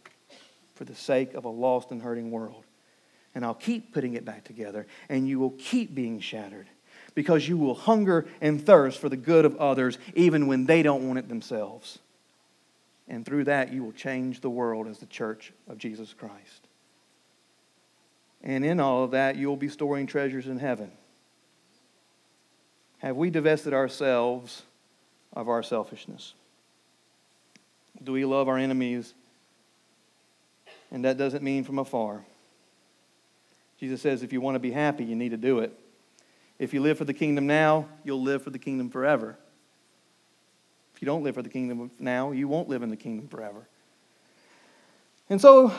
for 0.74 0.84
the 0.84 0.94
sake 0.94 1.34
of 1.34 1.44
a 1.44 1.48
lost 1.48 1.90
and 1.90 2.02
hurting 2.02 2.30
world. 2.30 2.64
And 3.34 3.44
I'll 3.44 3.54
keep 3.54 3.94
putting 3.94 4.14
it 4.14 4.24
back 4.24 4.44
together, 4.44 4.86
and 5.08 5.26
you 5.26 5.38
will 5.38 5.54
keep 5.58 5.94
being 5.94 6.20
shattered 6.20 6.66
because 7.14 7.48
you 7.48 7.56
will 7.56 7.74
hunger 7.74 8.26
and 8.40 8.64
thirst 8.64 8.98
for 8.98 9.08
the 9.08 9.16
good 9.16 9.44
of 9.44 9.56
others 9.56 9.98
even 10.14 10.46
when 10.46 10.66
they 10.66 10.82
don't 10.82 11.06
want 11.06 11.18
it 11.18 11.28
themselves. 11.28 11.98
And 13.08 13.24
through 13.24 13.44
that, 13.44 13.72
you 13.72 13.84
will 13.84 13.92
change 13.92 14.40
the 14.40 14.50
world 14.50 14.86
as 14.86 14.98
the 14.98 15.06
church 15.06 15.52
of 15.68 15.78
Jesus 15.78 16.14
Christ. 16.14 16.68
And 18.42 18.64
in 18.64 18.80
all 18.80 19.04
of 19.04 19.12
that, 19.12 19.36
you 19.36 19.48
will 19.48 19.56
be 19.56 19.68
storing 19.68 20.06
treasures 20.06 20.46
in 20.46 20.58
heaven. 20.58 20.90
Have 22.98 23.16
we 23.16 23.30
divested 23.30 23.72
ourselves 23.72 24.62
of 25.32 25.48
our 25.48 25.62
selfishness? 25.62 26.34
Do 28.02 28.12
we 28.12 28.24
love 28.24 28.48
our 28.48 28.58
enemies? 28.58 29.14
And 30.90 31.04
that 31.04 31.16
doesn't 31.16 31.42
mean 31.42 31.64
from 31.64 31.78
afar. 31.78 32.24
Jesus 33.78 34.00
says, 34.00 34.22
if 34.22 34.32
you 34.32 34.40
want 34.40 34.54
to 34.54 34.60
be 34.60 34.70
happy, 34.70 35.04
you 35.04 35.16
need 35.16 35.30
to 35.30 35.36
do 35.36 35.60
it. 35.60 35.72
If 36.58 36.72
you 36.72 36.80
live 36.80 36.98
for 36.98 37.04
the 37.04 37.14
kingdom 37.14 37.46
now, 37.46 37.88
you'll 38.04 38.22
live 38.22 38.42
for 38.42 38.50
the 38.50 38.58
kingdom 38.58 38.90
forever. 38.90 39.36
If 40.94 41.02
you 41.02 41.06
don't 41.06 41.24
live 41.24 41.34
for 41.34 41.42
the 41.42 41.48
kingdom 41.48 41.90
now, 41.98 42.30
you 42.30 42.46
won't 42.46 42.68
live 42.68 42.82
in 42.82 42.90
the 42.90 42.96
kingdom 42.96 43.26
forever. 43.28 43.66
And 45.28 45.40
so, 45.40 45.72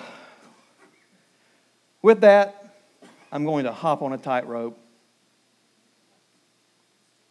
with 2.01 2.21
that, 2.21 2.75
I'm 3.31 3.45
going 3.45 3.63
to 3.65 3.71
hop 3.71 4.01
on 4.01 4.13
a 4.13 4.17
tightrope. 4.17 4.77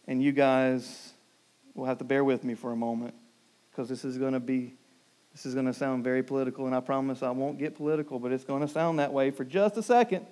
And 0.07 0.23
you 0.23 0.31
guys 0.31 1.13
will 1.75 1.85
have 1.85 1.99
to 1.99 2.03
bear 2.03 2.23
with 2.23 2.43
me 2.43 2.55
for 2.55 2.71
a 2.71 2.75
moment 2.75 3.13
because 3.69 3.89
this 3.89 4.03
is 4.03 4.17
going 4.17 4.33
to 4.33 4.39
be 4.39 4.73
this 5.33 5.45
is 5.45 5.53
going 5.53 5.65
to 5.65 5.73
sound 5.73 6.03
very 6.03 6.23
political 6.23 6.65
and 6.67 6.75
I 6.75 6.79
promise 6.79 7.23
I 7.23 7.31
won't 7.31 7.57
get 7.57 7.75
political, 7.75 8.19
but 8.19 8.31
it's 8.31 8.43
going 8.43 8.61
to 8.61 8.67
sound 8.67 8.99
that 8.99 9.11
way 9.11 9.31
for 9.31 9.43
just 9.43 9.75
a 9.77 9.83
second. 9.83 10.25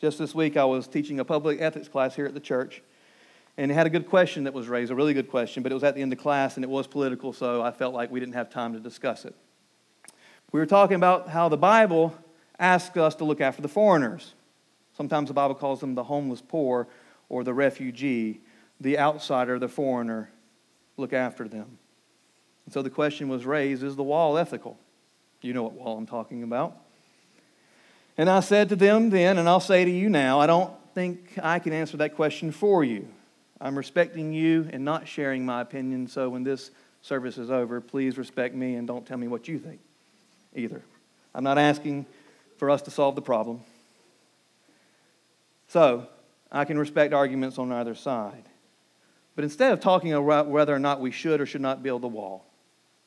Just 0.00 0.18
this 0.18 0.34
week, 0.34 0.56
I 0.56 0.64
was 0.64 0.86
teaching 0.86 1.18
a 1.20 1.24
public 1.24 1.60
ethics 1.60 1.88
class 1.88 2.14
here 2.14 2.26
at 2.26 2.34
the 2.34 2.40
church, 2.40 2.82
and 3.56 3.70
it 3.70 3.74
had 3.74 3.86
a 3.86 3.90
good 3.90 4.06
question 4.06 4.44
that 4.44 4.52
was 4.52 4.68
raised, 4.68 4.92
a 4.92 4.94
really 4.94 5.14
good 5.14 5.30
question, 5.30 5.62
but 5.62 5.72
it 5.72 5.74
was 5.74 5.84
at 5.84 5.94
the 5.94 6.02
end 6.02 6.12
of 6.12 6.18
class 6.18 6.56
and 6.56 6.64
it 6.64 6.68
was 6.68 6.86
political, 6.86 7.32
so 7.32 7.62
I 7.62 7.70
felt 7.70 7.94
like 7.94 8.10
we 8.10 8.20
didn't 8.20 8.34
have 8.34 8.50
time 8.50 8.74
to 8.74 8.80
discuss 8.80 9.24
it. 9.24 9.34
We 10.52 10.60
were 10.60 10.66
talking 10.66 10.96
about 10.96 11.28
how 11.30 11.48
the 11.48 11.56
Bible 11.56 12.14
asks 12.58 12.96
us 12.96 13.14
to 13.16 13.24
look 13.24 13.40
after 13.40 13.62
the 13.62 13.68
foreigners. 13.68 14.34
Sometimes 14.96 15.28
the 15.28 15.34
Bible 15.34 15.54
calls 15.54 15.80
them 15.80 15.94
the 15.94 16.04
homeless 16.04 16.42
poor 16.42 16.88
or 17.28 17.44
the 17.44 17.54
refugee, 17.54 18.40
the 18.80 18.98
outsider, 18.98 19.58
the 19.58 19.68
foreigner. 19.68 20.30
Look 20.96 21.12
after 21.12 21.48
them. 21.48 21.78
And 22.66 22.74
so 22.74 22.82
the 22.82 22.90
question 22.90 23.28
was 23.28 23.46
raised 23.46 23.82
is 23.82 23.96
the 23.96 24.02
wall 24.02 24.36
ethical? 24.36 24.78
You 25.40 25.54
know 25.54 25.62
what 25.62 25.72
wall 25.72 25.96
I'm 25.96 26.06
talking 26.06 26.42
about. 26.42 26.76
And 28.18 28.28
I 28.28 28.40
said 28.40 28.68
to 28.70 28.76
them 28.76 29.10
then, 29.10 29.38
and 29.38 29.48
I'll 29.48 29.60
say 29.60 29.84
to 29.84 29.90
you 29.90 30.08
now, 30.08 30.40
I 30.40 30.46
don't 30.46 30.72
think 30.94 31.38
I 31.42 31.58
can 31.58 31.72
answer 31.72 31.96
that 31.98 32.16
question 32.16 32.50
for 32.50 32.82
you. 32.82 33.06
I'm 33.60 33.76
respecting 33.76 34.32
you 34.32 34.68
and 34.72 34.84
not 34.84 35.06
sharing 35.06 35.46
my 35.46 35.60
opinion, 35.60 36.08
so 36.08 36.28
when 36.28 36.42
this 36.42 36.70
service 37.02 37.38
is 37.38 37.50
over, 37.50 37.80
please 37.80 38.18
respect 38.18 38.54
me 38.54 38.74
and 38.74 38.86
don't 38.86 39.06
tell 39.06 39.16
me 39.16 39.28
what 39.28 39.48
you 39.48 39.58
think 39.58 39.80
either. 40.54 40.82
I'm 41.34 41.44
not 41.44 41.58
asking 41.58 42.06
for 42.56 42.70
us 42.70 42.82
to 42.82 42.90
solve 42.90 43.14
the 43.14 43.22
problem. 43.22 43.60
So, 45.68 46.06
I 46.50 46.64
can 46.64 46.78
respect 46.78 47.12
arguments 47.12 47.58
on 47.58 47.70
either 47.72 47.94
side. 47.94 48.44
But 49.34 49.44
instead 49.44 49.72
of 49.72 49.80
talking 49.80 50.12
about 50.12 50.46
whether 50.46 50.74
or 50.74 50.78
not 50.78 51.00
we 51.00 51.10
should 51.10 51.40
or 51.40 51.46
should 51.46 51.60
not 51.60 51.82
build 51.82 52.02
the 52.02 52.08
wall, 52.08 52.45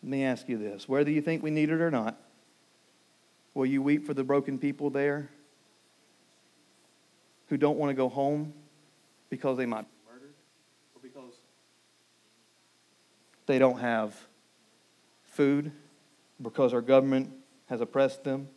let 0.01 0.09
me 0.09 0.23
ask 0.23 0.47
you 0.47 0.57
this 0.57 0.87
whether 0.87 1.09
you 1.09 1.21
think 1.21 1.43
we 1.43 1.51
need 1.51 1.69
it 1.69 1.81
or 1.81 1.91
not, 1.91 2.17
Will 3.53 3.65
you 3.65 3.81
weep 3.81 4.05
for 4.05 4.13
the 4.13 4.23
broken 4.23 4.57
people 4.59 4.89
there 4.89 5.29
who 7.47 7.57
don't 7.57 7.77
want 7.77 7.89
to 7.89 7.93
go 7.93 8.07
home 8.07 8.53
because 9.29 9.57
they 9.57 9.65
might 9.65 9.81
be 9.81 10.11
murdered 10.11 10.33
or 10.95 11.01
because 11.01 11.33
they 13.47 13.57
don't 13.57 13.79
have 13.79 14.15
food, 15.23 15.71
because 16.41 16.73
our 16.73 16.81
government 16.81 17.31
has 17.67 17.81
oppressed 17.81 18.23
them? 18.23 18.47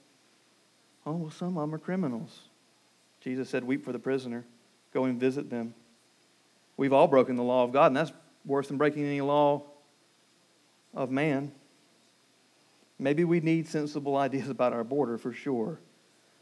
Oh, 1.07 1.13
well, 1.13 1.31
some 1.31 1.57
of 1.57 1.63
them 1.63 1.75
are 1.75 1.79
criminals. 1.79 2.43
Jesus 3.21 3.49
said, 3.49 3.65
Weep 3.65 3.85
for 3.85 3.93
the 3.93 3.99
prisoner. 3.99 4.45
Go 4.93 5.05
and 5.05 5.19
visit 5.19 5.49
them. 5.49 5.75
We've 6.77 6.93
all 6.93 7.09
broken 7.09 7.37
the 7.37 7.43
law 7.43 7.65
of 7.65 7.73
God, 7.73 7.87
and 7.87 7.97
that's 7.97 8.13
worse 8.45 8.69
than 8.69 8.77
breaking 8.77 9.05
any 9.05 9.21
law 9.21 9.65
of 10.95 11.11
man. 11.11 11.53
Maybe 12.99 13.25
we 13.25 13.41
need 13.41 13.69
sensible 13.69 14.17
ideas 14.17 14.49
about 14.49 14.73
our 14.73 14.85
border 14.85 15.19
for 15.19 15.33
sure. 15.33 15.81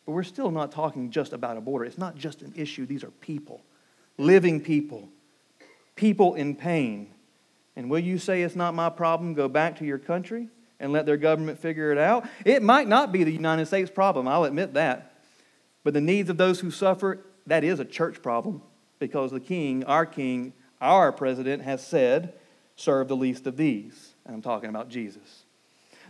But 0.05 0.13
we're 0.13 0.23
still 0.23 0.51
not 0.51 0.73
talking 0.73 1.11
just 1.11 1.33
about 1.33 1.57
a 1.57 1.61
border. 1.61 1.85
It's 1.85 1.99
not 1.99 2.17
just 2.17 2.43
an 2.43 2.53
issue. 2.57 2.87
These 2.87 3.05
are 3.05 3.11
people, 3.11 3.63
living 4.19 4.61
people, 4.61 5.09
people 5.95 6.35
in 6.35 6.55
pain. 6.55 7.09
And 7.77 7.89
will 7.89 8.01
you 8.01 8.19
say 8.19 8.43
it's 8.43 8.57
not 8.57 8.75
my 8.75 8.91
problem? 8.91 9.35
Go 9.35 9.49
back 9.49 9.79
to 9.79 9.85
your 9.85 9.99
country 9.99 10.49
and 10.81 10.93
let 10.93 11.07
their 11.07 11.17
government 11.17 11.59
figure 11.59 11.93
it 11.93 11.99
out? 11.99 12.27
It 12.45 12.63
might 12.63 12.89
not 12.89 13.13
be 13.13 13.25
the 13.25 13.33
United 13.33 13.67
States 13.67 13.91
problem, 13.91 14.27
I'll 14.27 14.45
admit 14.45 14.75
that. 14.75 15.15
But 15.85 15.95
the 15.95 16.01
needs 16.01 16.29
of 16.29 16.37
those 16.37 16.61
who 16.61 16.71
suffer, 16.71 17.21
that 17.47 17.65
is 17.65 17.81
a 17.81 17.85
church 17.85 18.23
problem 18.23 18.63
because 18.99 19.31
the 19.31 19.41
king, 19.41 19.85
our 19.85 20.05
king, 20.05 20.53
our 20.81 21.13
president, 21.13 21.63
has 21.63 21.87
said, 21.87 22.35
serve 22.77 23.09
the 23.09 23.17
least 23.17 23.47
of 23.47 23.57
these. 23.57 24.15
And 24.31 24.37
I'm 24.37 24.43
talking 24.43 24.71
about 24.71 24.89
Jesus. 24.89 25.43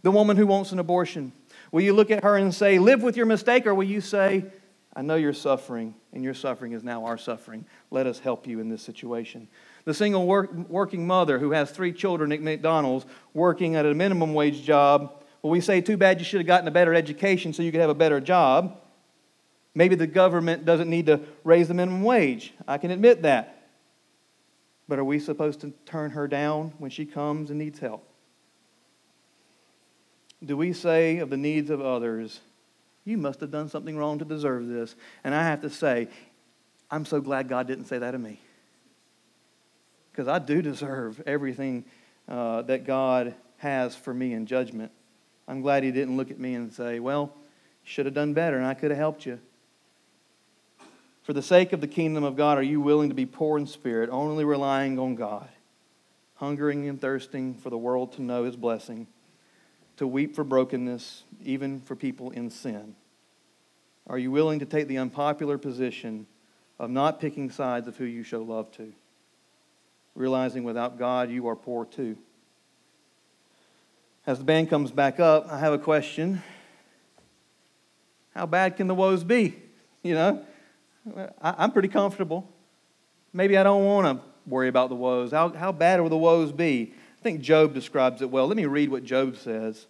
The 0.02 0.10
woman 0.10 0.36
who 0.36 0.46
wants 0.46 0.72
an 0.72 0.78
abortion. 0.78 1.32
Will 1.72 1.80
you 1.80 1.94
look 1.94 2.10
at 2.10 2.22
her 2.22 2.36
and 2.36 2.54
say, 2.54 2.78
Live 2.78 3.02
with 3.02 3.16
your 3.16 3.24
mistake? 3.24 3.66
Or 3.66 3.74
will 3.74 3.84
you 3.84 4.02
say, 4.02 4.44
I 4.94 5.00
know 5.00 5.14
you're 5.14 5.32
suffering, 5.32 5.94
and 6.12 6.22
your 6.22 6.34
suffering 6.34 6.72
is 6.72 6.84
now 6.84 7.06
our 7.06 7.16
suffering. 7.16 7.64
Let 7.90 8.06
us 8.06 8.18
help 8.18 8.46
you 8.46 8.60
in 8.60 8.68
this 8.68 8.82
situation. 8.82 9.48
The 9.86 9.94
single 9.94 10.26
work, 10.26 10.52
working 10.68 11.06
mother 11.06 11.38
who 11.38 11.52
has 11.52 11.70
three 11.70 11.94
children 11.94 12.30
at 12.30 12.42
McDonald's 12.42 13.06
working 13.32 13.74
at 13.74 13.86
a 13.86 13.94
minimum 13.94 14.34
wage 14.34 14.64
job. 14.64 15.24
Well, 15.40 15.50
we 15.50 15.62
say, 15.62 15.80
Too 15.80 15.96
bad 15.96 16.18
you 16.18 16.26
should 16.26 16.40
have 16.40 16.46
gotten 16.46 16.68
a 16.68 16.72
better 16.72 16.92
education 16.92 17.54
so 17.54 17.62
you 17.62 17.72
could 17.72 17.80
have 17.80 17.88
a 17.88 17.94
better 17.94 18.20
job. 18.20 18.76
Maybe 19.74 19.94
the 19.94 20.06
government 20.06 20.66
doesn't 20.66 20.90
need 20.90 21.06
to 21.06 21.22
raise 21.42 21.68
the 21.68 21.74
minimum 21.74 22.02
wage. 22.02 22.52
I 22.68 22.76
can 22.76 22.90
admit 22.90 23.22
that. 23.22 23.68
But 24.88 24.98
are 24.98 25.04
we 25.04 25.20
supposed 25.20 25.62
to 25.62 25.72
turn 25.86 26.10
her 26.10 26.28
down 26.28 26.74
when 26.76 26.90
she 26.90 27.06
comes 27.06 27.48
and 27.48 27.58
needs 27.58 27.78
help? 27.78 28.09
Do 30.44 30.56
we 30.56 30.72
say 30.72 31.18
of 31.18 31.30
the 31.30 31.36
needs 31.36 31.70
of 31.70 31.80
others, 31.80 32.40
you 33.04 33.18
must 33.18 33.40
have 33.40 33.50
done 33.50 33.68
something 33.68 33.96
wrong 33.96 34.18
to 34.18 34.24
deserve 34.24 34.66
this? 34.68 34.94
And 35.24 35.34
I 35.34 35.44
have 35.44 35.62
to 35.62 35.70
say, 35.70 36.08
I'm 36.90 37.04
so 37.04 37.20
glad 37.20 37.48
God 37.48 37.66
didn't 37.66 37.86
say 37.86 37.98
that 37.98 38.10
to 38.12 38.18
me. 38.18 38.40
Because 40.10 40.28
I 40.28 40.38
do 40.38 40.60
deserve 40.60 41.22
everything 41.26 41.84
uh, 42.28 42.62
that 42.62 42.84
God 42.84 43.34
has 43.58 43.94
for 43.94 44.12
me 44.12 44.32
in 44.32 44.46
judgment. 44.46 44.90
I'm 45.46 45.62
glad 45.62 45.82
He 45.82 45.92
didn't 45.92 46.16
look 46.16 46.30
at 46.30 46.38
me 46.38 46.54
and 46.54 46.72
say, 46.72 47.00
Well, 47.00 47.34
should 47.84 48.06
have 48.06 48.14
done 48.14 48.34
better, 48.34 48.56
and 48.56 48.66
I 48.66 48.74
could 48.74 48.90
have 48.90 48.98
helped 48.98 49.26
you. 49.26 49.40
For 51.22 51.32
the 51.32 51.42
sake 51.42 51.72
of 51.72 51.80
the 51.80 51.86
kingdom 51.86 52.24
of 52.24 52.36
God, 52.36 52.58
are 52.58 52.62
you 52.62 52.80
willing 52.80 53.08
to 53.08 53.14
be 53.14 53.26
poor 53.26 53.58
in 53.58 53.66
spirit, 53.66 54.10
only 54.10 54.44
relying 54.44 54.98
on 54.98 55.14
God, 55.14 55.48
hungering 56.36 56.88
and 56.88 57.00
thirsting 57.00 57.54
for 57.54 57.70
the 57.70 57.78
world 57.78 58.12
to 58.14 58.22
know 58.22 58.44
His 58.44 58.56
blessing? 58.56 59.06
To 60.00 60.06
weep 60.06 60.34
for 60.34 60.44
brokenness, 60.44 61.24
even 61.44 61.78
for 61.78 61.94
people 61.94 62.30
in 62.30 62.48
sin? 62.48 62.94
Are 64.06 64.16
you 64.16 64.30
willing 64.30 64.60
to 64.60 64.64
take 64.64 64.88
the 64.88 64.96
unpopular 64.96 65.58
position 65.58 66.26
of 66.78 66.88
not 66.88 67.20
picking 67.20 67.50
sides 67.50 67.86
of 67.86 67.98
who 67.98 68.06
you 68.06 68.22
show 68.22 68.40
love 68.40 68.72
to? 68.78 68.94
Realizing 70.14 70.64
without 70.64 70.98
God, 70.98 71.30
you 71.30 71.48
are 71.48 71.54
poor 71.54 71.84
too. 71.84 72.16
As 74.26 74.38
the 74.38 74.44
band 74.44 74.70
comes 74.70 74.90
back 74.90 75.20
up, 75.20 75.46
I 75.50 75.58
have 75.58 75.74
a 75.74 75.78
question. 75.78 76.42
How 78.34 78.46
bad 78.46 78.78
can 78.78 78.86
the 78.86 78.94
woes 78.94 79.22
be? 79.22 79.54
You 80.02 80.14
know, 80.14 80.44
I'm 81.42 81.72
pretty 81.72 81.88
comfortable. 81.88 82.48
Maybe 83.34 83.58
I 83.58 83.62
don't 83.62 83.84
want 83.84 84.18
to 84.18 84.24
worry 84.46 84.68
about 84.68 84.88
the 84.88 84.96
woes. 84.96 85.30
How, 85.30 85.50
how 85.50 85.72
bad 85.72 86.00
will 86.00 86.08
the 86.08 86.16
woes 86.16 86.52
be? 86.52 86.94
I 87.20 87.22
think 87.22 87.42
Job 87.42 87.74
describes 87.74 88.22
it 88.22 88.30
well. 88.30 88.46
Let 88.46 88.56
me 88.56 88.64
read 88.64 88.90
what 88.90 89.04
Job 89.04 89.36
says. 89.36 89.86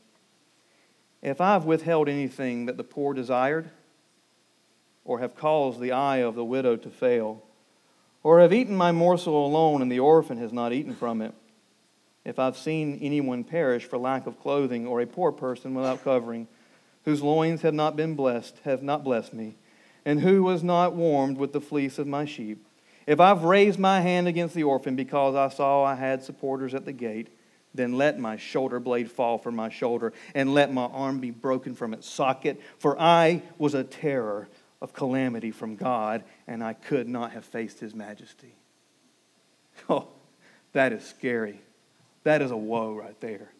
If 1.23 1.41
I 1.41 1.53
have 1.53 1.65
withheld 1.65 2.09
anything 2.09 2.67
that 2.67 2.77
the 2.77 2.83
poor 2.83 3.15
desired, 3.15 3.71
or 5.05 5.21
have 5.21 5.37
caused 5.37 5.79
the 5.79 5.93
eye 5.93 6.19
of 6.19 6.35
the 6.35 6.45
widow 6.45 6.77
to 6.77 6.91
fail, 6.91 7.45
or 8.25 8.41
have 8.41 8.53
eaten 8.53 8.75
my 8.75 8.91
morsel 8.91 9.47
alone 9.47 9.81
and 9.81 9.93
the 9.93 10.01
orphan 10.01 10.39
has 10.39 10.53
not 10.53 10.73
eaten 10.73 10.95
from 10.95 11.23
it, 11.23 11.33
if 12.25 12.39
I've 12.41 12.57
seen 12.57 12.99
anyone 13.01 13.45
perish 13.45 13.85
for 13.85 13.97
lack 13.97 14.27
of 14.27 14.41
clothing, 14.41 14.87
or 14.87 15.01
a 15.01 15.07
poor 15.07 15.31
person 15.31 15.73
without 15.75 16.03
covering, 16.03 16.49
whose 17.05 17.23
loins 17.23 17.63
have 17.63 17.75
not 17.75 17.97
been 17.97 18.15
blessed, 18.15 18.57
have 18.65 18.83
not 18.83 19.05
blessed 19.05 19.33
me, 19.33 19.55
and 20.05 20.21
who 20.21 20.43
was 20.43 20.65
not 20.65 20.97
warmed 20.97 21.39
with 21.39 21.53
the 21.53 21.61
fleece 21.61 21.99
of 21.99 22.09
my 22.09 22.25
sheep, 22.25 22.67
if 23.07 23.21
I've 23.21 23.45
raised 23.45 23.79
my 23.79 24.01
hand 24.01 24.29
against 24.29 24.55
the 24.55 24.65
orphan 24.65 24.97
because 24.97 25.35
I 25.35 25.49
saw 25.49 25.85
I 25.85 25.95
had 25.95 26.23
supporters 26.23 26.75
at 26.75 26.85
the 26.85 26.93
gate, 26.93 27.29
then 27.75 27.95
let 27.95 28.19
my 28.19 28.37
shoulder 28.37 28.81
blade 28.81 29.11
fall 29.11 29.39
from 29.39 29.57
my 29.57 29.69
shoulder, 29.69 30.13
and 30.35 30.55
let 30.55 30.73
my 30.73 30.87
arm 30.87 31.21
be 31.21 31.31
broken 31.31 31.75
from 31.75 31.95
its 31.95 32.09
socket. 32.09 32.61
For 32.79 33.01
I 33.01 33.43
was 33.59 33.75
a 33.75 33.85
terror 33.85 34.49
of 34.83 34.93
calamity 34.93 35.51
from 35.51 35.77
God, 35.77 36.25
and 36.47 36.65
I 36.65 36.73
could 36.73 37.09
not 37.09 37.33
have 37.33 37.45
faced 37.45 37.81
his 37.81 37.95
majesty. 37.95 38.55
Oh, 39.89 40.09
that 40.73 40.93
is 40.93 41.03
scary. 41.03 41.59
That 42.25 42.43
is 42.43 42.51
a 42.51 42.57
woe 42.57 42.93
right 42.93 43.19
there. 43.21 43.51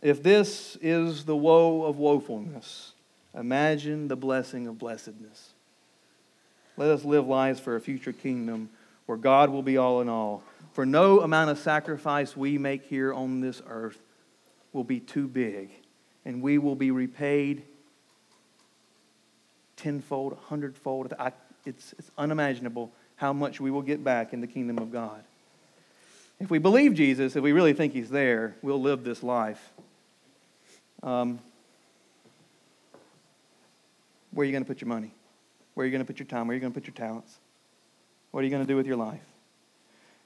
If 0.00 0.22
this 0.22 0.78
is 0.80 1.24
the 1.24 1.36
woe 1.36 1.82
of 1.82 1.96
woefulness, 1.96 2.92
imagine 3.34 4.06
the 4.06 4.16
blessing 4.16 4.68
of 4.68 4.78
blessedness. 4.78 5.54
Let 6.78 6.90
us 6.90 7.04
live 7.04 7.26
lives 7.26 7.58
for 7.58 7.74
a 7.74 7.80
future 7.80 8.12
kingdom 8.12 8.70
where 9.06 9.18
God 9.18 9.50
will 9.50 9.64
be 9.64 9.76
all 9.76 10.00
in 10.00 10.08
all. 10.08 10.44
For 10.74 10.86
no 10.86 11.22
amount 11.22 11.50
of 11.50 11.58
sacrifice 11.58 12.36
we 12.36 12.56
make 12.56 12.84
here 12.84 13.12
on 13.12 13.40
this 13.40 13.60
earth 13.68 13.98
will 14.72 14.84
be 14.84 15.00
too 15.00 15.26
big, 15.26 15.70
and 16.24 16.40
we 16.40 16.56
will 16.56 16.76
be 16.76 16.92
repaid 16.92 17.64
tenfold, 19.74 20.34
a 20.34 20.36
hundredfold. 20.36 21.12
I, 21.18 21.32
it's, 21.66 21.94
it's 21.98 22.12
unimaginable 22.16 22.92
how 23.16 23.32
much 23.32 23.60
we 23.60 23.72
will 23.72 23.82
get 23.82 24.04
back 24.04 24.32
in 24.32 24.40
the 24.40 24.46
kingdom 24.46 24.78
of 24.78 24.92
God. 24.92 25.24
If 26.38 26.48
we 26.48 26.60
believe 26.60 26.94
Jesus, 26.94 27.34
if 27.34 27.42
we 27.42 27.50
really 27.50 27.72
think 27.72 27.92
he's 27.92 28.10
there, 28.10 28.54
we'll 28.62 28.80
live 28.80 29.02
this 29.02 29.24
life. 29.24 29.72
Um, 31.02 31.40
where 34.30 34.44
are 34.44 34.46
you 34.46 34.52
going 34.52 34.62
to 34.62 34.68
put 34.68 34.80
your 34.80 34.88
money? 34.88 35.10
Where 35.78 35.84
are 35.84 35.86
you 35.86 35.92
going 35.92 36.04
to 36.04 36.12
put 36.12 36.18
your 36.18 36.26
time? 36.26 36.48
Where 36.48 36.54
are 36.54 36.56
you 36.56 36.60
going 36.60 36.72
to 36.72 36.80
put 36.80 36.88
your 36.88 36.94
talents? 36.94 37.38
What 38.32 38.40
are 38.40 38.42
you 38.42 38.50
going 38.50 38.64
to 38.64 38.66
do 38.66 38.74
with 38.74 38.88
your 38.88 38.96
life? 38.96 39.22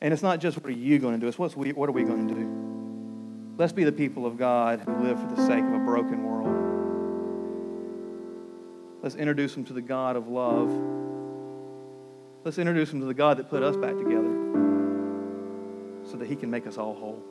And 0.01 0.11
it's 0.11 0.23
not 0.23 0.41
just 0.41 0.57
what 0.57 0.65
are 0.65 0.71
you 0.71 0.99
going 0.99 1.13
to 1.13 1.21
do, 1.21 1.29
it's 1.29 1.39
what's 1.39 1.55
we, 1.55 1.75
what 1.75 1.91
are 1.91 1.93
we 1.93 2.05
going 2.05 2.27
to 2.29 2.35
do? 2.35 3.55
Let's 3.59 3.75
be 3.75 3.85
the 3.85 3.93
people 3.93 4.25
of 4.25 4.39
God 4.39 4.81
who 4.81 4.95
live 5.03 5.21
for 5.21 5.27
the 5.27 5.47
sake 5.47 5.63
of 5.63 5.75
a 5.75 5.79
broken 5.81 6.25
world. 6.25 6.49
Let's 9.03 9.15
introduce 9.15 9.53
them 9.53 9.67
to 9.67 9.75
the 9.75 9.83
God 9.83 10.17
of 10.17 10.27
love. 10.27 10.73
Let's 12.45 12.57
introduce 12.57 12.89
them 12.89 13.01
to 13.01 13.07
the 13.07 13.13
God 13.13 13.37
that 13.37 13.51
put 13.51 13.63
us 13.63 13.77
back 13.77 13.95
together 13.99 14.33
so 16.11 16.17
that 16.17 16.29
he 16.29 16.35
can 16.35 16.51
make 16.51 16.67
us 16.67 16.79
all 16.79 16.95
whole. 16.95 17.23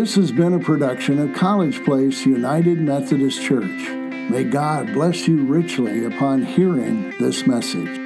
This 0.00 0.14
has 0.14 0.32
been 0.32 0.54
a 0.54 0.58
production 0.58 1.18
of 1.18 1.34
College 1.34 1.84
Place 1.84 2.24
United 2.24 2.80
Methodist 2.80 3.42
Church. 3.42 3.90
May 4.30 4.44
God 4.44 4.94
bless 4.94 5.28
you 5.28 5.44
richly 5.44 6.06
upon 6.06 6.42
hearing 6.42 7.10
this 7.18 7.46
message. 7.46 7.99